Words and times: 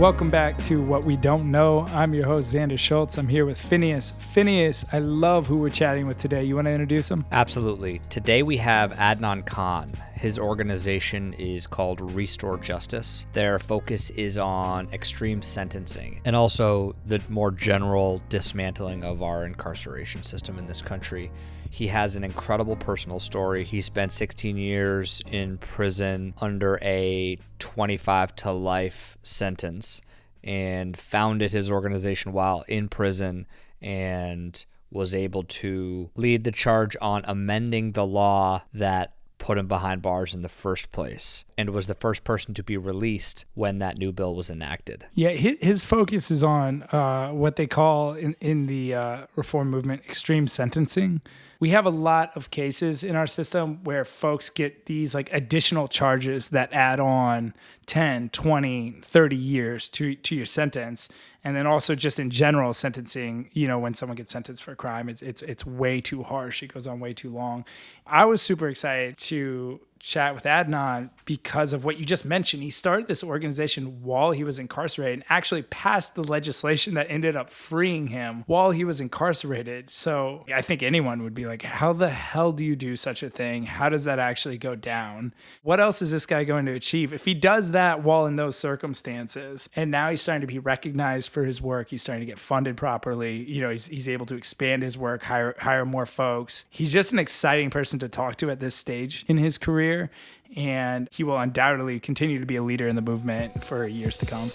Welcome 0.00 0.30
back 0.30 0.56
to 0.62 0.82
What 0.82 1.04
We 1.04 1.18
Don't 1.18 1.50
Know. 1.50 1.80
I'm 1.90 2.14
your 2.14 2.24
host, 2.24 2.54
Xander 2.54 2.78
Schultz. 2.78 3.18
I'm 3.18 3.28
here 3.28 3.44
with 3.44 3.60
Phineas. 3.60 4.12
Phineas, 4.12 4.86
I 4.94 4.98
love 4.98 5.46
who 5.46 5.58
we're 5.58 5.68
chatting 5.68 6.06
with 6.06 6.16
today. 6.16 6.42
You 6.42 6.54
want 6.54 6.68
to 6.68 6.72
introduce 6.72 7.10
him? 7.10 7.26
Absolutely. 7.30 8.00
Today 8.08 8.42
we 8.42 8.56
have 8.56 8.94
Adnan 8.94 9.44
Khan. 9.44 9.92
His 10.14 10.38
organization 10.38 11.34
is 11.34 11.66
called 11.66 12.00
Restore 12.00 12.56
Justice. 12.56 13.26
Their 13.34 13.58
focus 13.58 14.08
is 14.08 14.38
on 14.38 14.88
extreme 14.90 15.42
sentencing 15.42 16.22
and 16.24 16.34
also 16.34 16.96
the 17.04 17.20
more 17.28 17.50
general 17.50 18.22
dismantling 18.30 19.04
of 19.04 19.22
our 19.22 19.44
incarceration 19.44 20.22
system 20.22 20.58
in 20.58 20.64
this 20.64 20.80
country. 20.80 21.30
He 21.70 21.86
has 21.86 22.16
an 22.16 22.24
incredible 22.24 22.76
personal 22.76 23.20
story. 23.20 23.64
He 23.64 23.80
spent 23.80 24.12
16 24.12 24.56
years 24.56 25.22
in 25.30 25.58
prison 25.58 26.34
under 26.40 26.78
a 26.82 27.38
25 27.60 28.36
to 28.36 28.52
life 28.52 29.16
sentence 29.22 30.02
and 30.42 30.96
founded 30.96 31.52
his 31.52 31.70
organization 31.70 32.32
while 32.32 32.64
in 32.68 32.88
prison 32.88 33.46
and 33.80 34.64
was 34.90 35.14
able 35.14 35.44
to 35.44 36.10
lead 36.16 36.44
the 36.44 36.50
charge 36.50 36.96
on 37.00 37.22
amending 37.26 37.92
the 37.92 38.04
law 38.04 38.62
that 38.74 39.14
put 39.38 39.56
him 39.56 39.66
behind 39.66 40.02
bars 40.02 40.34
in 40.34 40.42
the 40.42 40.48
first 40.48 40.92
place 40.92 41.44
and 41.56 41.70
was 41.70 41.86
the 41.86 41.94
first 41.94 42.24
person 42.24 42.52
to 42.52 42.62
be 42.62 42.76
released 42.76 43.46
when 43.54 43.78
that 43.78 43.96
new 43.96 44.12
bill 44.12 44.34
was 44.34 44.50
enacted. 44.50 45.06
Yeah, 45.14 45.30
his 45.30 45.82
focus 45.82 46.30
is 46.30 46.44
on 46.44 46.82
uh, 46.92 47.30
what 47.30 47.56
they 47.56 47.66
call 47.66 48.12
in, 48.12 48.36
in 48.40 48.66
the 48.66 48.94
uh, 48.94 49.26
reform 49.36 49.70
movement 49.70 50.02
extreme 50.04 50.46
sentencing 50.46 51.22
we 51.60 51.70
have 51.70 51.84
a 51.84 51.90
lot 51.90 52.36
of 52.36 52.50
cases 52.50 53.04
in 53.04 53.14
our 53.14 53.26
system 53.26 53.84
where 53.84 54.04
folks 54.04 54.48
get 54.48 54.86
these 54.86 55.14
like 55.14 55.30
additional 55.32 55.86
charges 55.86 56.48
that 56.48 56.72
add 56.72 56.98
on 56.98 57.54
10, 57.90 58.28
20, 58.28 59.00
30 59.02 59.34
years 59.34 59.88
to 59.88 60.14
to 60.14 60.36
your 60.36 60.46
sentence. 60.46 61.08
And 61.42 61.56
then 61.56 61.66
also 61.66 61.96
just 61.96 62.20
in 62.20 62.30
general 62.30 62.72
sentencing, 62.72 63.50
you 63.52 63.66
know, 63.66 63.80
when 63.80 63.94
someone 63.94 64.14
gets 64.14 64.30
sentenced 64.30 64.62
for 64.62 64.70
a 64.70 64.76
crime, 64.76 65.08
it's 65.08 65.22
it's 65.22 65.42
it's 65.42 65.66
way 65.66 66.00
too 66.00 66.22
harsh. 66.22 66.62
It 66.62 66.72
goes 66.72 66.86
on 66.86 67.00
way 67.00 67.14
too 67.14 67.30
long. 67.30 67.64
I 68.06 68.26
was 68.26 68.40
super 68.40 68.68
excited 68.68 69.18
to 69.18 69.80
chat 70.00 70.34
with 70.34 70.44
Adnan 70.44 71.10
because 71.26 71.72
of 71.72 71.84
what 71.84 71.98
you 71.98 72.04
just 72.04 72.24
mentioned. 72.24 72.62
He 72.62 72.70
started 72.70 73.06
this 73.06 73.22
organization 73.22 74.02
while 74.02 74.30
he 74.30 74.42
was 74.44 74.58
incarcerated 74.58 75.18
and 75.18 75.24
actually 75.28 75.62
passed 75.62 76.14
the 76.14 76.24
legislation 76.24 76.94
that 76.94 77.06
ended 77.10 77.36
up 77.36 77.50
freeing 77.50 78.06
him 78.08 78.44
while 78.46 78.70
he 78.70 78.82
was 78.82 79.00
incarcerated. 79.00 79.90
So 79.90 80.46
I 80.52 80.62
think 80.62 80.82
anyone 80.82 81.22
would 81.22 81.34
be 81.34 81.44
like, 81.44 81.62
how 81.62 81.92
the 81.92 82.08
hell 82.08 82.52
do 82.52 82.64
you 82.64 82.74
do 82.74 82.96
such 82.96 83.22
a 83.22 83.28
thing? 83.30 83.66
How 83.66 83.90
does 83.90 84.04
that 84.04 84.18
actually 84.18 84.58
go 84.58 84.74
down? 84.74 85.34
What 85.62 85.80
else 85.80 86.00
is 86.00 86.10
this 86.10 86.24
guy 86.24 86.44
going 86.44 86.64
to 86.66 86.72
achieve? 86.72 87.12
If 87.12 87.26
he 87.26 87.34
does 87.34 87.72
that 87.72 87.79
while 88.02 88.26
in 88.26 88.36
those 88.36 88.56
circumstances, 88.56 89.68
and 89.76 89.90
now 89.90 90.10
he's 90.10 90.20
starting 90.20 90.40
to 90.40 90.46
be 90.46 90.58
recognized 90.58 91.30
for 91.30 91.44
his 91.44 91.60
work, 91.60 91.90
he's 91.90 92.02
starting 92.02 92.20
to 92.20 92.26
get 92.26 92.38
funded 92.38 92.76
properly, 92.76 93.36
you 93.36 93.60
know, 93.60 93.70
he's, 93.70 93.86
he's 93.86 94.08
able 94.08 94.26
to 94.26 94.34
expand 94.34 94.82
his 94.82 94.96
work, 94.98 95.22
hire, 95.22 95.54
hire 95.58 95.84
more 95.84 96.06
folks. 96.06 96.64
He's 96.70 96.92
just 96.92 97.12
an 97.12 97.18
exciting 97.18 97.70
person 97.70 97.98
to 98.00 98.08
talk 98.08 98.36
to 98.36 98.50
at 98.50 98.60
this 98.60 98.74
stage 98.74 99.24
in 99.28 99.38
his 99.38 99.58
career, 99.58 100.10
and 100.56 101.08
he 101.12 101.22
will 101.22 101.38
undoubtedly 101.38 102.00
continue 102.00 102.38
to 102.40 102.46
be 102.46 102.56
a 102.56 102.62
leader 102.62 102.88
in 102.88 102.96
the 102.96 103.02
movement 103.02 103.62
for 103.64 103.86
years 103.86 104.18
to 104.18 104.26
come. 104.26 104.50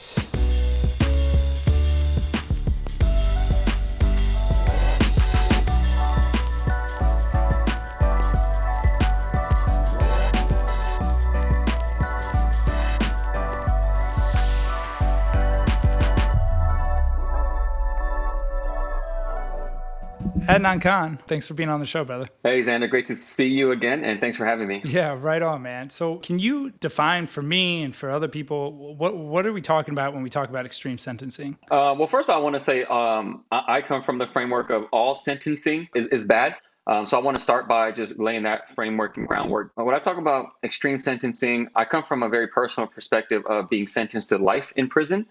Adnan 20.48 20.82
Khan, 20.82 21.20
thanks 21.28 21.48
for 21.48 21.56
being 21.56 21.70
on 21.70 21.80
the 21.80 21.86
show, 21.86 22.04
brother. 22.04 22.30
Hey, 22.44 22.62
Xander, 22.62 22.90
great 22.90 23.08
to 23.08 23.16
see 23.16 23.48
you 23.48 23.72
again, 23.72 24.04
and 24.04 24.20
thanks 24.20 24.38
for 24.38 24.46
having 24.46 24.68
me. 24.68 24.82
Yeah, 24.86 25.18
right 25.20 25.42
on, 25.42 25.64
man. 25.64 25.90
So, 25.90 26.18
can 26.18 26.40
you 26.40 26.72
define 26.80 27.28
for 27.28 27.42
me 27.42 27.84
and 27.84 27.96
for 27.96 28.10
other 28.10 28.28
people 28.28 28.96
what 28.96 29.18
what 29.18 29.46
are 29.46 29.52
we 29.54 29.62
talking 29.62 29.94
about 29.94 30.14
when 30.14 30.24
we 30.24 30.30
talk 30.30 30.50
about 30.50 30.66
extreme 30.66 30.98
sentencing? 30.98 31.58
Uh, 31.70 31.96
well, 31.98 32.08
first, 32.08 32.30
I 32.30 32.38
want 32.38 32.54
to 32.54 32.60
say 32.60 32.84
um, 32.84 33.44
I, 33.52 33.64
I, 33.68 33.82
come 33.82 34.02
from 34.04 34.18
the 34.18 34.28
framework 34.28 34.70
of 34.70 34.86
all 34.92 35.16
sentencing 35.16 35.90
is, 35.96 36.08
is 36.08 36.24
bad. 36.26 36.56
Um, 36.88 37.06
so 37.06 37.18
I 37.18 37.22
want 37.22 37.36
to 37.36 37.44
start 37.44 37.68
by 37.68 37.92
just 37.92 38.20
laying 38.20 38.44
that 38.44 38.70
framework 38.70 39.18
and 39.18 39.28
groundwork. 39.28 39.72
When 39.76 39.96
I 39.96 40.00
talk 40.00 40.18
about 40.18 40.52
extreme 40.64 41.00
sentencing, 41.00 41.70
I 41.76 41.84
come 41.86 42.04
from 42.04 42.22
a 42.22 42.30
very 42.30 42.48
personal 42.48 42.88
perspective 42.88 43.44
of 43.48 43.68
being 43.68 43.88
sentenced 43.88 44.30
to 44.30 44.38
life 44.38 44.72
in 44.76 44.88
prison. 44.88 45.26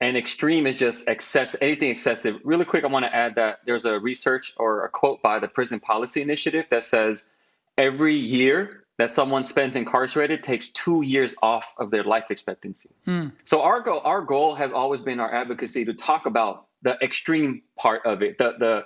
And 0.00 0.16
extreme 0.16 0.66
is 0.66 0.76
just 0.76 1.08
excess, 1.08 1.56
anything 1.60 1.90
excessive. 1.90 2.40
Really 2.44 2.64
quick, 2.64 2.84
I 2.84 2.86
want 2.86 3.04
to 3.04 3.14
add 3.14 3.34
that 3.34 3.60
there's 3.66 3.84
a 3.84 3.98
research 3.98 4.54
or 4.56 4.84
a 4.84 4.88
quote 4.88 5.22
by 5.22 5.40
the 5.40 5.48
Prison 5.48 5.80
Policy 5.80 6.22
Initiative 6.22 6.66
that 6.70 6.84
says 6.84 7.28
every 7.76 8.14
year 8.14 8.84
that 8.98 9.10
someone 9.10 9.44
spends 9.44 9.74
incarcerated 9.74 10.42
takes 10.42 10.68
two 10.68 11.02
years 11.02 11.34
off 11.42 11.74
of 11.78 11.90
their 11.90 12.04
life 12.04 12.30
expectancy. 12.30 12.90
Mm. 13.06 13.32
So 13.42 13.62
our 13.62 13.80
goal, 13.80 14.00
our 14.04 14.22
goal 14.22 14.54
has 14.54 14.72
always 14.72 15.00
been 15.00 15.18
our 15.18 15.32
advocacy 15.32 15.84
to 15.86 15.94
talk 15.94 16.26
about 16.26 16.66
the 16.82 16.96
extreme 17.02 17.62
part 17.76 18.06
of 18.06 18.22
it, 18.22 18.38
the 18.38 18.54
the 18.58 18.84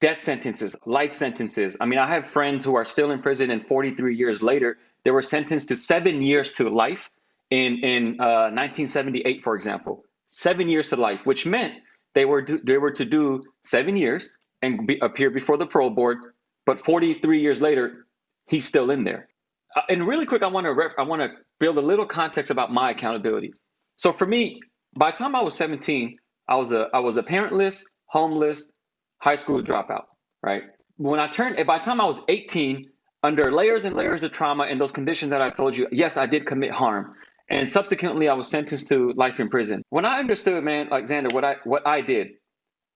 death 0.00 0.20
sentences, 0.20 0.76
life 0.84 1.12
sentences. 1.12 1.76
I 1.80 1.86
mean, 1.86 2.00
I 2.00 2.08
have 2.08 2.26
friends 2.26 2.64
who 2.64 2.74
are 2.76 2.84
still 2.84 3.12
in 3.12 3.22
prison, 3.22 3.50
and 3.50 3.64
43 3.64 4.16
years 4.16 4.42
later, 4.42 4.78
they 5.04 5.12
were 5.12 5.22
sentenced 5.22 5.68
to 5.68 5.76
seven 5.76 6.22
years 6.22 6.54
to 6.54 6.68
life 6.68 7.10
in 7.50 7.78
in 7.84 8.20
uh, 8.20 8.50
1978, 8.50 9.42
for 9.42 9.56
example 9.56 10.04
seven 10.26 10.68
years 10.68 10.90
to 10.90 10.96
life, 10.96 11.26
which 11.26 11.46
meant 11.46 11.74
they 12.14 12.24
were 12.24 12.46
they 12.64 12.78
were 12.78 12.90
to 12.90 13.04
do 13.04 13.42
seven 13.62 13.96
years 13.96 14.30
and 14.62 14.86
be, 14.86 14.98
appear 15.00 15.30
before 15.30 15.56
the 15.56 15.66
parole 15.66 15.90
board. 15.90 16.18
But 16.64 16.78
43 16.78 17.40
years 17.40 17.60
later, 17.60 18.06
he's 18.46 18.66
still 18.66 18.90
in 18.90 19.04
there. 19.04 19.28
Uh, 19.74 19.82
and 19.88 20.06
really 20.06 20.26
quick, 20.26 20.42
I 20.42 20.48
want 20.48 20.66
to 20.66 20.74
ref, 20.74 20.92
I 20.98 21.02
want 21.02 21.22
to 21.22 21.30
build 21.58 21.76
a 21.78 21.80
little 21.80 22.06
context 22.06 22.50
about 22.50 22.72
my 22.72 22.90
accountability. 22.90 23.52
So 23.96 24.12
for 24.12 24.26
me, 24.26 24.60
by 24.96 25.10
the 25.10 25.16
time 25.16 25.34
I 25.34 25.42
was 25.42 25.56
17, 25.56 26.16
I 26.48 26.56
was 26.56 26.72
a 26.72 26.88
I 26.92 27.00
was 27.00 27.16
a 27.16 27.22
parentless, 27.22 27.84
homeless, 28.06 28.70
high 29.18 29.36
school 29.36 29.62
dropout. 29.62 30.04
Right. 30.42 30.64
When 30.96 31.20
I 31.20 31.26
turned, 31.28 31.64
by 31.66 31.78
the 31.78 31.84
time 31.84 32.00
I 32.00 32.04
was 32.04 32.20
18, 32.28 32.88
under 33.22 33.52
layers 33.52 33.84
and 33.84 33.96
layers 33.96 34.22
of 34.22 34.32
trauma 34.32 34.64
and 34.64 34.80
those 34.80 34.92
conditions 34.92 35.30
that 35.30 35.40
I 35.40 35.50
told 35.50 35.76
you, 35.76 35.88
yes, 35.90 36.16
I 36.16 36.26
did 36.26 36.46
commit 36.46 36.72
harm 36.72 37.14
and 37.48 37.68
subsequently 37.68 38.28
I 38.28 38.34
was 38.34 38.48
sentenced 38.48 38.88
to 38.88 39.12
life 39.12 39.40
in 39.40 39.48
prison. 39.48 39.82
When 39.90 40.04
I 40.04 40.18
understood, 40.18 40.62
man, 40.64 40.88
Alexander, 40.90 41.30
what 41.32 41.44
I 41.44 41.56
what 41.64 41.86
I 41.86 42.00
did, 42.00 42.32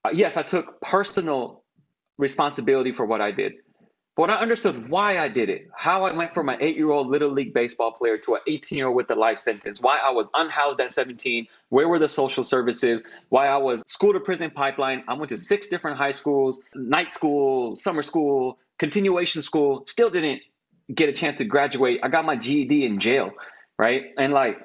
uh, 0.05 0.11
yes, 0.12 0.37
I 0.37 0.43
took 0.43 0.81
personal 0.81 1.65
responsibility 2.19 2.93
for 2.93 3.05
what 3.06 3.21
I 3.21 3.31
did. 3.31 3.55
But 4.17 4.23
when 4.23 4.31
I 4.31 4.37
understood 4.37 4.89
why 4.89 5.19
I 5.19 5.29
did 5.29 5.51
it, 5.51 5.69
how 5.77 6.06
I 6.06 6.12
went 6.15 6.31
from 6.31 6.49
an 6.49 6.56
eight-year-old 6.61 7.09
little 7.09 7.29
league 7.29 7.53
baseball 7.53 7.93
player 7.93 8.17
to 8.19 8.37
an 8.37 8.41
18-year-old 8.49 8.97
with 8.97 9.11
a 9.11 9.15
life 9.15 9.39
sentence, 9.39 9.79
why 9.79 9.99
I 9.99 10.11
was 10.11 10.31
unhoused 10.33 10.81
at 10.81 10.91
17, 10.91 11.47
where 11.69 11.87
were 11.87 11.99
the 11.99 12.09
social 12.09 12.43
services, 12.43 13.03
why 13.29 13.47
I 13.47 13.59
was 13.59 13.83
school 13.87 14.15
to 14.15 14.21
prison 14.21 14.51
pipeline. 14.51 15.05
I 15.06 15.12
went 15.12 15.29
to 15.29 15.37
six 15.37 15.67
different 15.67 15.99
high 15.99 16.12
schools, 16.12 16.62
night 16.75 17.12
school, 17.12 17.77
summer 17.77 18.01
school, 18.01 18.59
continuation 18.79 19.43
school, 19.43 19.85
still 19.87 20.09
didn't 20.09 20.41
get 20.95 21.11
a 21.11 21.12
chance 21.12 21.35
to 21.35 21.45
graduate. 21.45 22.01
I 22.03 22.09
got 22.09 22.25
my 22.25 22.37
GED 22.37 22.87
in 22.87 22.99
jail 22.99 23.35
right? 23.78 24.04
And 24.19 24.32
like 24.32 24.59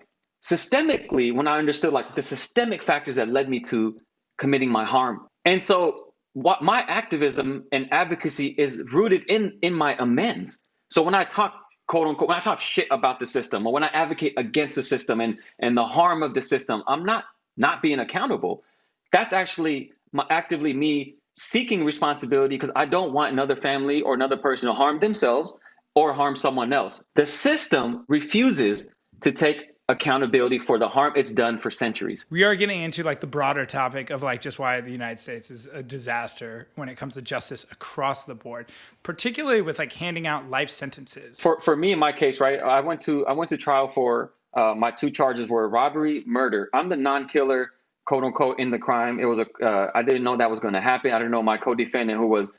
systemically, 0.44 1.34
when 1.34 1.48
I 1.48 1.58
understood 1.58 1.94
like 1.94 2.16
the 2.16 2.22
systemic 2.22 2.84
factors 2.84 3.18
that 3.18 3.30
led 3.30 3.50
me 3.50 3.62
to 3.62 3.98
committing 4.38 4.72
my 4.72 4.86
harm. 4.86 5.28
And 5.46 5.62
so 5.62 6.14
what 6.34 6.62
my 6.64 6.82
activism 6.82 7.66
and 7.72 7.88
advocacy 7.92 8.48
is 8.48 8.84
rooted 8.92 9.24
in 9.28 9.60
in 9.62 9.74
my 9.74 9.96
amends. 10.00 10.64
So 10.90 11.04
when 11.04 11.16
I 11.16 11.24
talk 11.24 11.54
quote 11.88 12.08
unquote 12.08 12.30
when 12.30 12.38
I 12.38 12.42
talk 12.42 12.60
shit 12.60 12.88
about 12.90 13.20
the 13.20 13.26
system 13.26 13.68
or 13.68 13.74
when 13.74 13.84
I 13.84 13.88
advocate 13.88 14.34
against 14.38 14.76
the 14.76 14.84
system 14.84 15.20
and 15.20 15.40
and 15.60 15.76
the 15.76 15.86
harm 15.86 16.24
of 16.24 16.34
the 16.34 16.42
system, 16.42 16.84
I'm 16.88 17.04
not 17.04 17.26
not 17.58 17.82
being 17.82 18.00
accountable. 18.00 18.64
That's 19.12 19.34
actually 19.34 19.92
my, 20.14 20.26
actively 20.30 20.74
me 20.74 21.16
seeking 21.36 21.84
responsibility 21.84 22.56
because 22.56 22.72
I 22.76 22.86
don't 22.86 23.14
want 23.14 23.34
another 23.34 23.56
family 23.56 24.02
or 24.02 24.14
another 24.14 24.38
person 24.38 24.68
to 24.68 24.74
harm 24.74 25.00
themselves 25.00 25.54
or 25.96 26.14
harm 26.14 26.36
someone 26.36 26.74
else. 26.74 27.04
The 27.16 27.26
system 27.26 28.06
refuses 28.08 28.90
to 29.22 29.32
take 29.32 29.72
accountability 29.92 30.58
for 30.58 30.80
the 30.80 30.88
harm 30.88 31.14
it's 31.16 31.32
done 31.32 31.58
for 31.58 31.70
centuries. 31.70 32.26
We 32.30 32.44
are 32.44 32.56
getting 32.56 32.82
into 32.82 33.04
like 33.04 33.20
the 33.20 33.28
broader 33.28 33.66
topic 33.66 34.10
of 34.10 34.24
like 34.24 34.42
just 34.42 34.58
why 34.58 34.80
the 34.82 34.92
United 34.92 35.20
States 35.20 35.52
is 35.52 35.68
a 35.68 35.84
disaster 35.84 36.68
when 36.76 36.88
it 36.90 36.96
comes 36.96 37.16
to 37.16 37.22
justice 37.22 37.66
across 37.72 38.26
the 38.26 38.36
board, 38.36 38.68
particularly 39.04 39.62
with 39.62 39.80
like 39.80 39.92
handing 39.94 40.28
out 40.28 40.50
life 40.50 40.70
sentences. 40.70 41.40
For 41.40 41.60
for 41.60 41.76
me 41.76 41.92
in 41.92 42.00
my 42.00 42.12
case, 42.12 42.40
right? 42.40 42.60
I 42.60 42.80
went 42.80 43.02
to 43.02 43.28
I 43.28 43.34
went 43.34 43.50
to 43.50 43.58
trial 43.58 43.90
for 43.90 44.32
uh, 44.54 44.74
my 44.76 44.92
two 44.92 45.10
charges 45.10 45.48
were 45.48 45.68
robbery, 45.68 46.24
murder. 46.26 46.70
I'm 46.74 46.90
the 46.90 46.98
non-killer, 46.98 47.72
quote 48.06 48.24
unquote, 48.24 48.60
in 48.60 48.70
the 48.70 48.80
crime. 48.80 49.20
It 49.20 49.26
was 49.26 49.40
a 49.40 49.66
uh, 49.66 49.92
I 49.94 50.04
didn't 50.04 50.24
know 50.24 50.38
that 50.38 50.50
was 50.50 50.60
going 50.60 50.74
to 50.74 50.82
happen. 50.82 51.12
I 51.12 51.18
didn't 51.18 51.32
know 51.32 51.44
my 51.44 51.58
co-defendant 51.58 52.18
who 52.18 52.28
was 52.28 52.54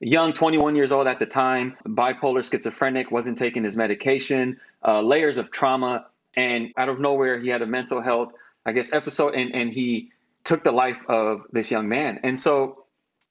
young 0.00 0.32
21 0.32 0.76
years 0.76 0.92
old 0.92 1.06
at 1.06 1.18
the 1.18 1.26
time 1.26 1.76
bipolar 1.86 2.48
schizophrenic 2.48 3.10
wasn't 3.10 3.38
taking 3.38 3.64
his 3.64 3.76
medication 3.76 4.60
uh, 4.86 5.00
layers 5.00 5.38
of 5.38 5.50
trauma 5.50 6.06
and 6.34 6.72
out 6.76 6.88
of 6.88 7.00
nowhere 7.00 7.38
he 7.38 7.48
had 7.48 7.62
a 7.62 7.66
mental 7.66 8.02
health 8.02 8.32
I 8.66 8.72
guess, 8.72 8.92
episode, 8.92 9.34
and 9.34 9.54
and 9.54 9.72
he 9.72 10.10
took 10.44 10.64
the 10.64 10.72
life 10.72 11.08
of 11.08 11.42
this 11.52 11.70
young 11.70 11.88
man. 11.88 12.20
And 12.24 12.38
so, 12.38 12.84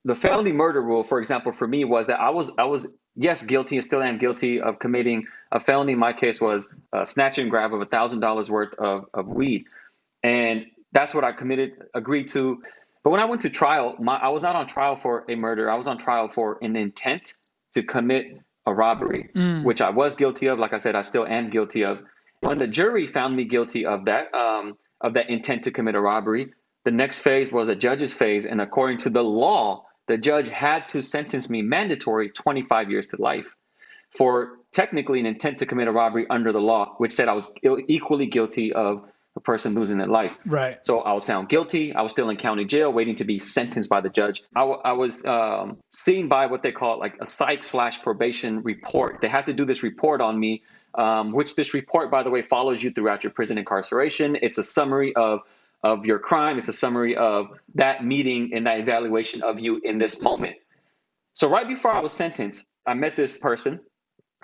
the 0.06 0.16
felony 0.16 0.54
murder 0.54 0.82
rule, 0.82 1.04
for 1.04 1.20
example, 1.20 1.52
for 1.52 1.68
me 1.68 1.84
was 1.84 2.08
that 2.08 2.22
I 2.22 2.30
was 2.30 2.52
I 2.58 2.64
was 2.64 2.96
yes 3.16 3.46
guilty 3.46 3.76
and 3.76 3.84
still 3.84 4.02
am 4.02 4.18
guilty 4.18 4.62
of 4.62 4.80
committing 4.80 5.28
a 5.52 5.60
felony. 5.60 5.94
My 5.94 6.14
case 6.14 6.40
was 6.40 6.70
a 6.94 7.06
snatch 7.06 7.38
and 7.38 7.52
grab 7.52 7.74
of 7.74 7.82
a 7.82 7.86
thousand 7.86 8.22
dollars 8.22 8.50
worth 8.50 8.74
of 8.76 9.08
of 9.14 9.28
weed, 9.28 9.66
and 10.24 10.68
that's 10.94 11.14
what 11.14 11.26
I 11.26 11.34
committed, 11.34 11.84
agreed 11.94 12.30
to. 12.30 12.62
But 13.06 13.12
when 13.12 13.22
I 13.22 13.25
went 13.25 13.42
to 13.42 13.52
trial, 13.52 13.96
my, 14.00 14.18
I 14.18 14.30
was 14.30 14.42
not 14.42 14.56
on 14.56 14.66
trial 14.66 14.96
for 14.96 15.25
a 15.30 15.36
murder. 15.36 15.69
I 15.69 15.75
was 15.75 15.88
on 15.88 16.00
trial 16.00 16.28
for 16.28 16.57
an 16.63 16.75
intent 16.75 17.36
to 17.75 17.84
commit 17.84 18.40
a 18.66 18.74
robbery, 18.74 19.30
mm. 19.36 19.63
which 19.63 19.80
I 19.80 19.92
was 19.92 20.16
guilty 20.16 20.48
of. 20.48 20.57
Like 20.57 20.74
I 20.74 20.80
said, 20.80 20.96
I 20.96 21.04
still 21.04 21.24
am 21.24 21.52
guilty 21.52 21.86
of. 21.86 22.00
When 22.40 22.57
the 22.57 22.66
jury 22.66 23.06
found 23.06 23.36
me 23.36 23.46
guilty 23.46 23.86
of 23.86 24.06
that, 24.06 24.34
um, 24.34 24.75
of 25.00 25.13
that 25.13 25.30
intent 25.30 25.66
to 25.66 25.72
commit 25.72 25.94
a 25.94 26.02
robbery, 26.02 26.54
the 26.84 26.90
next 26.90 27.19
phase 27.19 27.52
was 27.52 27.69
a 27.69 27.75
judge's 27.75 28.16
phase, 28.16 28.48
and 28.48 28.60
according 28.60 28.98
to 28.98 29.12
the 29.12 29.24
law, 29.24 29.86
the 30.07 30.18
judge 30.18 30.50
had 30.50 30.90
to 30.90 31.04
sentence 31.04 31.48
me 31.48 31.62
mandatory 31.62 32.30
25 32.30 32.90
years 32.90 33.06
to 33.07 33.22
life 33.22 33.54
for 34.18 34.57
technically 34.72 35.19
an 35.19 35.28
intent 35.28 35.60
to 35.60 35.68
commit 35.68 35.88
a 35.88 35.92
robbery 35.92 36.25
under 36.28 36.52
the 36.52 36.62
law, 36.62 36.96
which 36.98 37.12
said 37.12 37.28
I 37.28 37.34
was 37.34 37.54
equally 37.88 38.25
guilty 38.25 38.74
of 38.74 39.07
a 39.36 39.42
person 39.42 39.74
losing 39.74 39.98
their 39.98 40.08
life. 40.08 40.32
Right. 40.46 40.84
So 40.86 41.02
I 41.02 41.14
was 41.14 41.26
found 41.26 41.50
guilty. 41.50 41.94
I 41.94 42.02
was 42.02 42.12
still 42.12 42.30
in 42.30 42.38
county 42.38 42.66
jail 42.66 42.92
waiting 42.92 43.16
to 43.16 43.26
be 43.26 43.40
sentenced 43.40 43.90
by 43.90 44.02
the 44.02 44.10
judge. 44.10 44.42
I, 44.56 44.62
w- 44.62 44.80
I 44.84 44.94
was 44.94 45.26
um, 45.26 45.78
seen 45.92 46.30
by 46.30 46.46
what 46.46 46.64
they 46.64 46.72
call 46.72 47.00
like 47.00 47.18
a 47.20 47.26
psych 47.26 47.64
slash 47.64 48.02
probation 48.02 48.64
report. 48.64 49.20
They 49.22 49.28
had 49.28 49.48
to 49.48 49.54
do 49.54 49.66
this 49.66 49.84
report 49.84 50.22
on 50.22 50.40
me, 50.40 50.64
um, 50.94 51.34
which 51.34 51.56
this 51.56 51.74
report, 51.74 52.12
by 52.12 52.24
the 52.24 52.32
way, 52.32 52.42
follows 52.42 52.82
you 52.82 52.92
throughout 52.92 53.24
your 53.24 53.32
prison 53.32 53.58
incarceration. 53.58 54.38
It's 54.42 54.58
a 54.58 54.64
summary 54.64 55.16
of 55.16 55.42
of 55.84 56.06
your 56.06 56.18
crime. 56.18 56.58
It's 56.58 56.70
a 56.70 56.74
summary 56.74 57.16
of 57.16 57.50
that 57.76 58.04
meeting 58.04 58.52
and 58.56 58.66
that 58.66 58.80
evaluation 58.80 59.44
of 59.44 59.60
you 59.60 59.80
in 59.84 60.00
this 60.00 60.20
moment. 60.22 60.56
So 61.34 61.50
right 61.50 61.68
before 61.68 61.92
I 61.92 62.00
was 62.00 62.12
sentenced, 62.14 62.66
I 62.88 62.96
met 62.96 63.16
this 63.16 63.38
person 63.38 63.81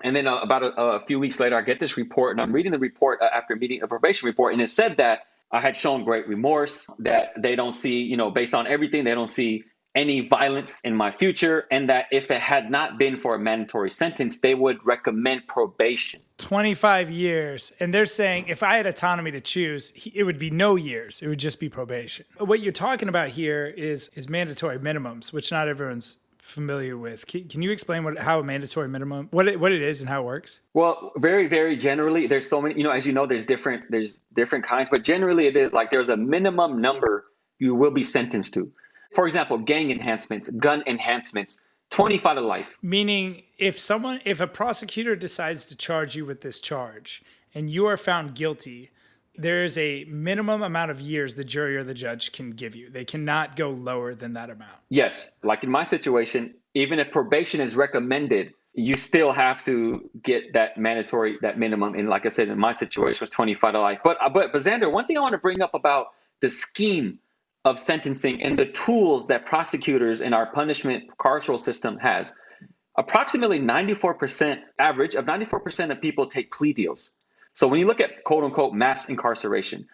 and 0.04 0.16
then 0.16 0.28
uh, 0.28 0.38
about 0.38 0.64
a, 0.64 0.82
a, 0.82 1.00
few 1.00 1.20
weeks 1.20 1.40
later, 1.40 1.56
I 1.56 1.62
get 1.62 1.80
this 1.80 1.98
report, 1.98 2.32
and 2.32 2.42
I'm 2.42 2.52
reading 2.52 2.72
the 2.72 2.80
report 2.80 3.20
uh, 3.22 3.30
after 3.34 3.56
meeting 3.56 3.84
a 3.84 3.88
probation 3.88 4.28
report, 4.28 4.54
and 4.54 4.62
it 4.62 4.70
said 4.70 4.98
that 4.98 5.22
I 5.52 5.60
had 5.60 5.76
shown 5.76 6.04
great 6.04 6.28
remorse, 6.28 6.90
that 7.00 7.34
they 7.38 7.56
don't 7.56 7.74
see, 7.74 8.02
you 8.04 8.18
know, 8.18 8.32
based 8.32 8.54
on 8.54 8.68
everything, 8.68 9.04
they 9.04 9.14
don't 9.14 9.28
see 9.28 9.66
any 9.94 10.22
violence 10.28 10.80
in 10.84 10.96
my 10.96 11.12
future, 11.12 11.66
and 11.70 11.90
that 11.90 12.06
if 12.12 12.32
it 12.32 12.40
had 12.40 12.72
not 12.72 12.98
been 12.98 13.18
for 13.18 13.36
a 13.36 13.40
mandatory 13.40 13.92
sentence, 13.92 14.40
they 14.40 14.56
would 14.56 14.78
recommend 14.86 15.48
probation. 15.48 16.22
25 16.38 17.12
years. 17.12 17.72
And 17.80 17.94
they're 17.94 18.06
saying 18.06 18.46
if 18.48 18.64
I 18.64 18.78
had 18.78 18.88
autonomy 18.88 19.32
to 19.32 19.42
choose, 19.42 19.92
it 20.14 20.24
would 20.24 20.40
be 20.40 20.50
no 20.50 20.76
years. 20.76 21.22
It 21.22 21.28
would 21.28 21.40
just 21.40 21.60
be 21.60 21.70
probation. 21.70 22.26
What 22.38 22.62
you're 22.62 22.72
talking 22.72 23.10
about 23.10 23.30
here 23.30 23.68
is 23.68 24.10
is 24.16 24.28
mandatory 24.28 24.80
minimums, 24.80 25.32
which 25.32 25.52
not 25.52 25.68
everyone's 25.68 26.18
familiar 26.42 26.98
with. 26.98 27.28
Can, 27.28 27.48
can, 27.48 27.62
you 27.62 27.72
explain 27.72 28.04
what 28.04 28.18
how 28.18 28.40
a 28.40 28.44
mandatory 28.44 28.90
minimum 28.90 29.30
what 29.32 29.48
it, 29.48 29.60
what 29.60 29.72
it 29.72 29.82
is 29.82 30.02
and 30.02 30.10
how 30.10 30.22
it 30.22 30.26
works? 30.26 30.60
Well, 30.74 31.14
very 31.18 31.48
very 31.48 31.78
generally, 31.78 32.28
there's 32.28 32.50
so 32.50 32.62
many. 32.62 32.76
You 32.76 32.84
know, 32.84 32.92
as 32.92 33.08
you 33.08 33.14
know, 33.14 33.26
there's 33.26 33.46
different 33.46 33.84
there's 33.90 34.20
different 34.36 34.66
kinds, 34.66 34.90
but 34.90 35.04
generally 35.04 35.46
it 35.46 35.56
is 35.56 35.72
like 35.72 35.92
there's 35.92 36.10
a 36.10 36.18
minimum 36.18 36.82
number 36.82 37.26
you 37.60 37.76
will 37.76 37.92
be 37.92 38.04
sentenced 38.04 38.54
to. 38.56 38.72
For 39.14 39.26
example, 39.28 39.58
gang 39.58 39.92
enhancements, 39.92 40.50
gun 40.50 40.84
enhancements. 40.88 41.64
25 41.92 42.38
to 42.38 42.42
life. 42.42 42.78
Meaning, 42.82 43.44
if 43.58 43.78
someone, 43.78 44.22
if 44.24 44.40
a 44.40 44.48
prosecutor 44.48 45.14
decides 45.14 45.66
to 45.66 45.76
charge 45.76 46.16
you 46.16 46.26
with 46.26 46.40
this 46.40 46.62
charge 46.62 47.22
and 47.54 47.70
you 47.70 47.86
are 47.86 47.98
found 47.98 48.34
guilty, 48.34 48.92
there 49.36 49.63
is 49.63 49.78
a 49.78 50.04
minimum 50.06 50.62
amount 50.62 50.92
of 50.92 51.00
years 51.00 51.36
the 51.36 51.44
jury 51.44 51.78
or 51.78 51.83
the 51.83 51.94
judge 51.94 52.31
can 52.31 52.51
give 52.51 52.75
you. 52.75 52.89
They 52.89 53.06
cannot 53.06 53.56
go 53.56 53.69
lower 53.69 54.13
than 54.13 54.33
that 54.33 54.50
amount. 54.50 54.78
Yes. 54.89 55.31
Like 55.44 55.63
in 55.63 55.72
my 55.72 55.83
situation, 55.83 56.56
even 56.74 57.00
if 57.00 57.12
probation 57.12 57.62
is 57.62 57.75
recommended, 57.75 58.54
you 58.74 58.95
still 58.95 59.31
have 59.31 59.63
to 59.66 60.10
get 60.22 60.54
that 60.54 60.78
mandatory, 60.78 61.38
that 61.42 61.57
minimum. 61.57 61.95
And 61.95 62.10
like 62.10 62.25
I 62.25 62.30
said, 62.30 62.48
in 62.48 62.57
my 62.57 62.72
situation 62.72 63.22
was 63.22 63.30
25 63.30 63.74
to 63.74 63.80
life. 63.80 64.00
But, 64.04 64.18
uh, 64.22 64.30
but, 64.30 64.51
but 64.51 64.62
Xander, 64.62 64.92
one 64.92 65.06
thing 65.06 65.18
I 65.18 65.22
want 65.22 65.34
to 65.34 65.38
bring 65.38 65.62
up 65.62 65.74
about 65.74 66.07
the 66.42 66.50
scheme 66.50 67.19
of 67.63 67.80
sentencing 67.80 68.42
and 68.42 68.57
the 68.57 68.66
tools 68.66 69.27
that 69.27 69.45
prosecutors 69.45 70.22
in 70.22 70.34
our 70.34 70.48
punishment 70.48 71.06
carceral 71.18 71.60
system 71.60 71.98
has. 71.98 72.34
Approximately 72.98 73.60
94% 73.60 74.60
average 74.80 75.16
of 75.16 75.25
94% 75.25 75.92
of 75.92 76.01
people 76.01 76.27
take 76.27 76.51
plea 76.51 76.74
deals. 76.74 77.12
So 77.53 77.68
when 77.68 77.80
you 77.80 77.86
look 77.86 78.00
at 78.00 78.24
quote 78.24 78.44
unquote 78.44 78.74
mass 78.74 79.09
incarceration, 79.09 79.88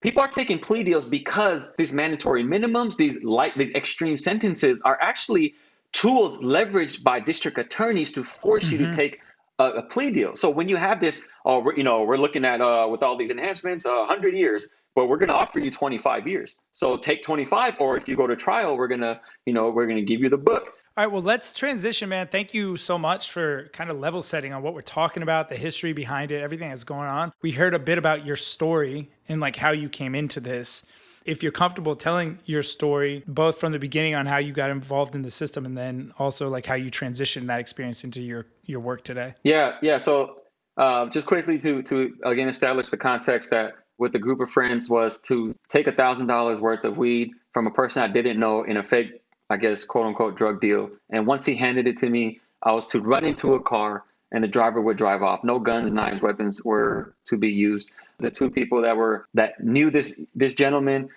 people 0.00 0.22
are 0.22 0.28
taking 0.28 0.58
plea 0.58 0.82
deals 0.82 1.04
because 1.04 1.72
these 1.74 1.92
mandatory 1.92 2.44
minimums, 2.44 2.96
these 2.96 3.22
light, 3.24 3.56
these 3.56 3.72
extreme 3.74 4.16
sentences 4.16 4.82
are 4.82 4.98
actually 5.00 5.54
tools 5.92 6.38
leveraged 6.38 7.02
by 7.02 7.20
district 7.20 7.58
attorneys 7.58 8.12
to 8.12 8.24
force 8.24 8.64
mm-hmm. 8.64 8.72
you 8.72 8.78
to 8.78 8.84
mm-hmm. 8.84 8.92
take 8.92 9.20
a, 9.58 9.64
a, 9.64 9.82
plea 9.82 10.10
deal. 10.10 10.34
So 10.34 10.48
when 10.48 10.68
you 10.68 10.76
have 10.76 11.00
this, 11.00 11.22
oh, 11.44 11.70
you 11.76 11.82
know, 11.82 12.04
we're 12.04 12.16
looking 12.16 12.44
at 12.44 12.60
uh, 12.60 12.86
with 12.88 13.02
all 13.02 13.16
these 13.16 13.30
enhancements, 13.30 13.84
uh, 13.84 13.92
100 13.92 14.34
years, 14.34 14.70
but 14.94 15.08
we're 15.08 15.18
going 15.18 15.28
to 15.28 15.34
offer 15.34 15.58
you 15.58 15.70
25 15.70 16.26
years. 16.26 16.58
So 16.72 16.96
take 16.96 17.22
25, 17.22 17.76
or 17.80 17.96
if 17.96 18.08
you 18.08 18.16
go 18.16 18.26
to 18.26 18.36
trial, 18.36 18.76
we're 18.76 18.88
gonna, 18.88 19.20
you 19.46 19.52
know, 19.52 19.70
we're 19.70 19.86
gonna 19.86 20.02
give 20.02 20.20
you 20.20 20.28
the 20.28 20.38
book. 20.38 20.74
All 21.00 21.06
right, 21.06 21.12
well, 21.14 21.22
let's 21.22 21.54
transition, 21.54 22.10
man. 22.10 22.26
Thank 22.26 22.52
you 22.52 22.76
so 22.76 22.98
much 22.98 23.30
for 23.30 23.70
kind 23.72 23.88
of 23.88 23.98
level 23.98 24.20
setting 24.20 24.52
on 24.52 24.62
what 24.62 24.74
we're 24.74 24.82
talking 24.82 25.22
about, 25.22 25.48
the 25.48 25.56
history 25.56 25.94
behind 25.94 26.30
it, 26.30 26.42
everything 26.42 26.68
that's 26.68 26.84
going 26.84 27.08
on. 27.08 27.32
We 27.40 27.52
heard 27.52 27.72
a 27.72 27.78
bit 27.78 27.96
about 27.96 28.26
your 28.26 28.36
story 28.36 29.10
and 29.26 29.40
like 29.40 29.56
how 29.56 29.70
you 29.70 29.88
came 29.88 30.14
into 30.14 30.40
this. 30.40 30.82
If 31.24 31.42
you're 31.42 31.52
comfortable 31.52 31.94
telling 31.94 32.38
your 32.44 32.62
story, 32.62 33.24
both 33.26 33.58
from 33.58 33.72
the 33.72 33.78
beginning 33.78 34.14
on 34.14 34.26
how 34.26 34.36
you 34.36 34.52
got 34.52 34.68
involved 34.68 35.14
in 35.14 35.22
the 35.22 35.30
system 35.30 35.64
and 35.64 35.74
then 35.74 36.12
also 36.18 36.50
like 36.50 36.66
how 36.66 36.74
you 36.74 36.90
transitioned 36.90 37.46
that 37.46 37.60
experience 37.60 38.04
into 38.04 38.20
your 38.20 38.44
your 38.66 38.80
work 38.80 39.02
today. 39.02 39.32
Yeah, 39.42 39.76
yeah. 39.80 39.96
So 39.96 40.42
uh, 40.76 41.06
just 41.06 41.26
quickly 41.26 41.58
to 41.60 41.82
to 41.82 42.14
again 42.24 42.50
establish 42.50 42.90
the 42.90 42.98
context 42.98 43.48
that 43.52 43.72
with 43.96 44.14
a 44.16 44.18
group 44.18 44.40
of 44.40 44.50
friends 44.50 44.90
was 44.90 45.18
to 45.20 45.54
take 45.70 45.86
a 45.86 45.92
thousand 45.92 46.26
dollars 46.26 46.60
worth 46.60 46.84
of 46.84 46.98
weed 46.98 47.30
from 47.54 47.66
a 47.66 47.70
person 47.70 48.02
I 48.02 48.08
didn't 48.08 48.38
know 48.38 48.64
in 48.64 48.76
a 48.76 48.82
fake 48.82 49.19
I 49.50 49.56
guess, 49.56 49.84
quote 49.84 50.06
unquote, 50.06 50.36
drug 50.36 50.60
deal. 50.60 50.90
And 51.10 51.26
once 51.26 51.44
he 51.44 51.56
handed 51.56 51.88
it 51.88 51.98
to 51.98 52.08
me, 52.08 52.40
I 52.62 52.72
was 52.72 52.86
to 52.86 53.00
run 53.00 53.24
into 53.24 53.54
a 53.54 53.60
car 53.60 54.04
and 54.32 54.44
the 54.44 54.48
driver 54.48 54.80
would 54.80 54.96
drive 54.96 55.22
off. 55.22 55.42
No 55.42 55.58
guns, 55.58 55.90
knives, 55.90 56.22
weapons 56.22 56.64
were 56.64 57.14
to 57.26 57.36
be 57.36 57.48
used. 57.48 57.90
The 58.18 58.30
two 58.30 58.50
people 58.50 58.82
that 58.82 58.96
were 58.96 59.26
that 59.34 59.62
knew 59.62 59.90
this 59.90 60.20
this 60.34 60.54
gentleman, 60.54 61.08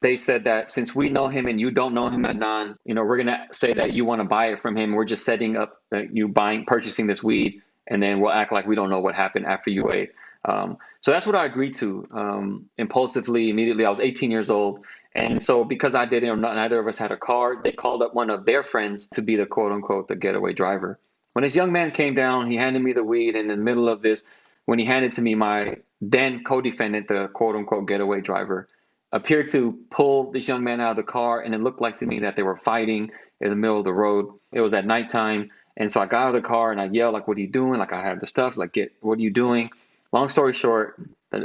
they 0.00 0.16
said 0.16 0.44
that 0.44 0.70
since 0.70 0.94
we 0.94 1.10
know 1.10 1.28
him 1.28 1.46
and 1.46 1.60
you 1.60 1.70
don't 1.70 1.92
know 1.92 2.08
him, 2.08 2.24
Adnan, 2.24 2.76
you 2.84 2.94
know, 2.94 3.04
we're 3.04 3.18
gonna 3.18 3.46
say 3.52 3.74
that 3.74 3.92
you 3.92 4.04
want 4.04 4.20
to 4.20 4.24
buy 4.24 4.46
it 4.46 4.62
from 4.62 4.76
him. 4.76 4.92
We're 4.92 5.04
just 5.04 5.24
setting 5.24 5.56
up 5.56 5.82
that 5.90 6.16
you 6.16 6.28
buying, 6.28 6.64
purchasing 6.64 7.06
this 7.06 7.22
weed, 7.22 7.60
and 7.86 8.02
then 8.02 8.20
we'll 8.20 8.32
act 8.32 8.52
like 8.52 8.66
we 8.66 8.74
don't 8.74 8.88
know 8.90 9.00
what 9.00 9.14
happened 9.14 9.44
after 9.46 9.70
you 9.70 9.92
ate. 9.92 10.12
Um, 10.44 10.78
so 11.00 11.12
that's 11.12 11.26
what 11.26 11.36
I 11.36 11.44
agreed 11.44 11.74
to 11.74 12.06
um, 12.12 12.70
impulsively, 12.78 13.50
immediately. 13.50 13.84
I 13.84 13.88
was 13.88 14.00
18 14.00 14.30
years 14.30 14.50
old, 14.50 14.84
and 15.14 15.42
so 15.42 15.64
because 15.64 15.94
I 15.94 16.06
didn't, 16.06 16.40
neither 16.40 16.78
of 16.78 16.86
us 16.86 16.98
had 16.98 17.12
a 17.12 17.16
car, 17.16 17.60
they 17.62 17.72
called 17.72 18.02
up 18.02 18.14
one 18.14 18.30
of 18.30 18.46
their 18.46 18.62
friends 18.62 19.06
to 19.08 19.22
be 19.22 19.36
the 19.36 19.46
quote 19.46 19.72
unquote 19.72 20.08
the 20.08 20.16
getaway 20.16 20.52
driver. 20.52 20.98
When 21.32 21.44
this 21.44 21.56
young 21.56 21.72
man 21.72 21.90
came 21.90 22.14
down, 22.14 22.50
he 22.50 22.56
handed 22.56 22.82
me 22.82 22.92
the 22.92 23.04
weed. 23.04 23.36
And 23.36 23.50
in 23.50 23.58
the 23.58 23.64
middle 23.64 23.88
of 23.88 24.02
this, 24.02 24.24
when 24.66 24.78
he 24.78 24.84
handed 24.84 25.14
to 25.14 25.22
me 25.22 25.34
my 25.34 25.76
then 26.00 26.44
co-defendant, 26.44 27.08
the 27.08 27.28
quote 27.28 27.56
unquote 27.56 27.86
getaway 27.88 28.20
driver, 28.20 28.68
appeared 29.12 29.48
to 29.48 29.78
pull 29.90 30.32
this 30.32 30.48
young 30.48 30.64
man 30.64 30.80
out 30.80 30.92
of 30.92 30.96
the 30.96 31.02
car, 31.02 31.40
and 31.40 31.54
it 31.54 31.60
looked 31.60 31.80
like 31.80 31.96
to 31.96 32.06
me 32.06 32.20
that 32.20 32.36
they 32.36 32.42
were 32.42 32.56
fighting 32.56 33.10
in 33.40 33.50
the 33.50 33.56
middle 33.56 33.78
of 33.78 33.84
the 33.84 33.92
road. 33.92 34.32
It 34.52 34.60
was 34.60 34.74
at 34.74 34.86
nighttime, 34.86 35.50
and 35.76 35.92
so 35.92 36.00
I 36.00 36.06
got 36.06 36.22
out 36.22 36.34
of 36.34 36.42
the 36.42 36.48
car 36.48 36.72
and 36.72 36.80
I 36.80 36.84
yelled 36.84 37.12
like, 37.12 37.28
"What 37.28 37.36
are 37.36 37.40
you 37.40 37.48
doing?" 37.48 37.78
Like 37.78 37.92
I 37.92 38.02
had 38.02 38.20
the 38.20 38.26
stuff. 38.26 38.56
Like, 38.56 38.72
get 38.72 38.92
what 39.00 39.18
are 39.18 39.22
you 39.22 39.30
doing? 39.30 39.70
Long 40.12 40.28
story 40.28 40.52
short, 40.52 41.00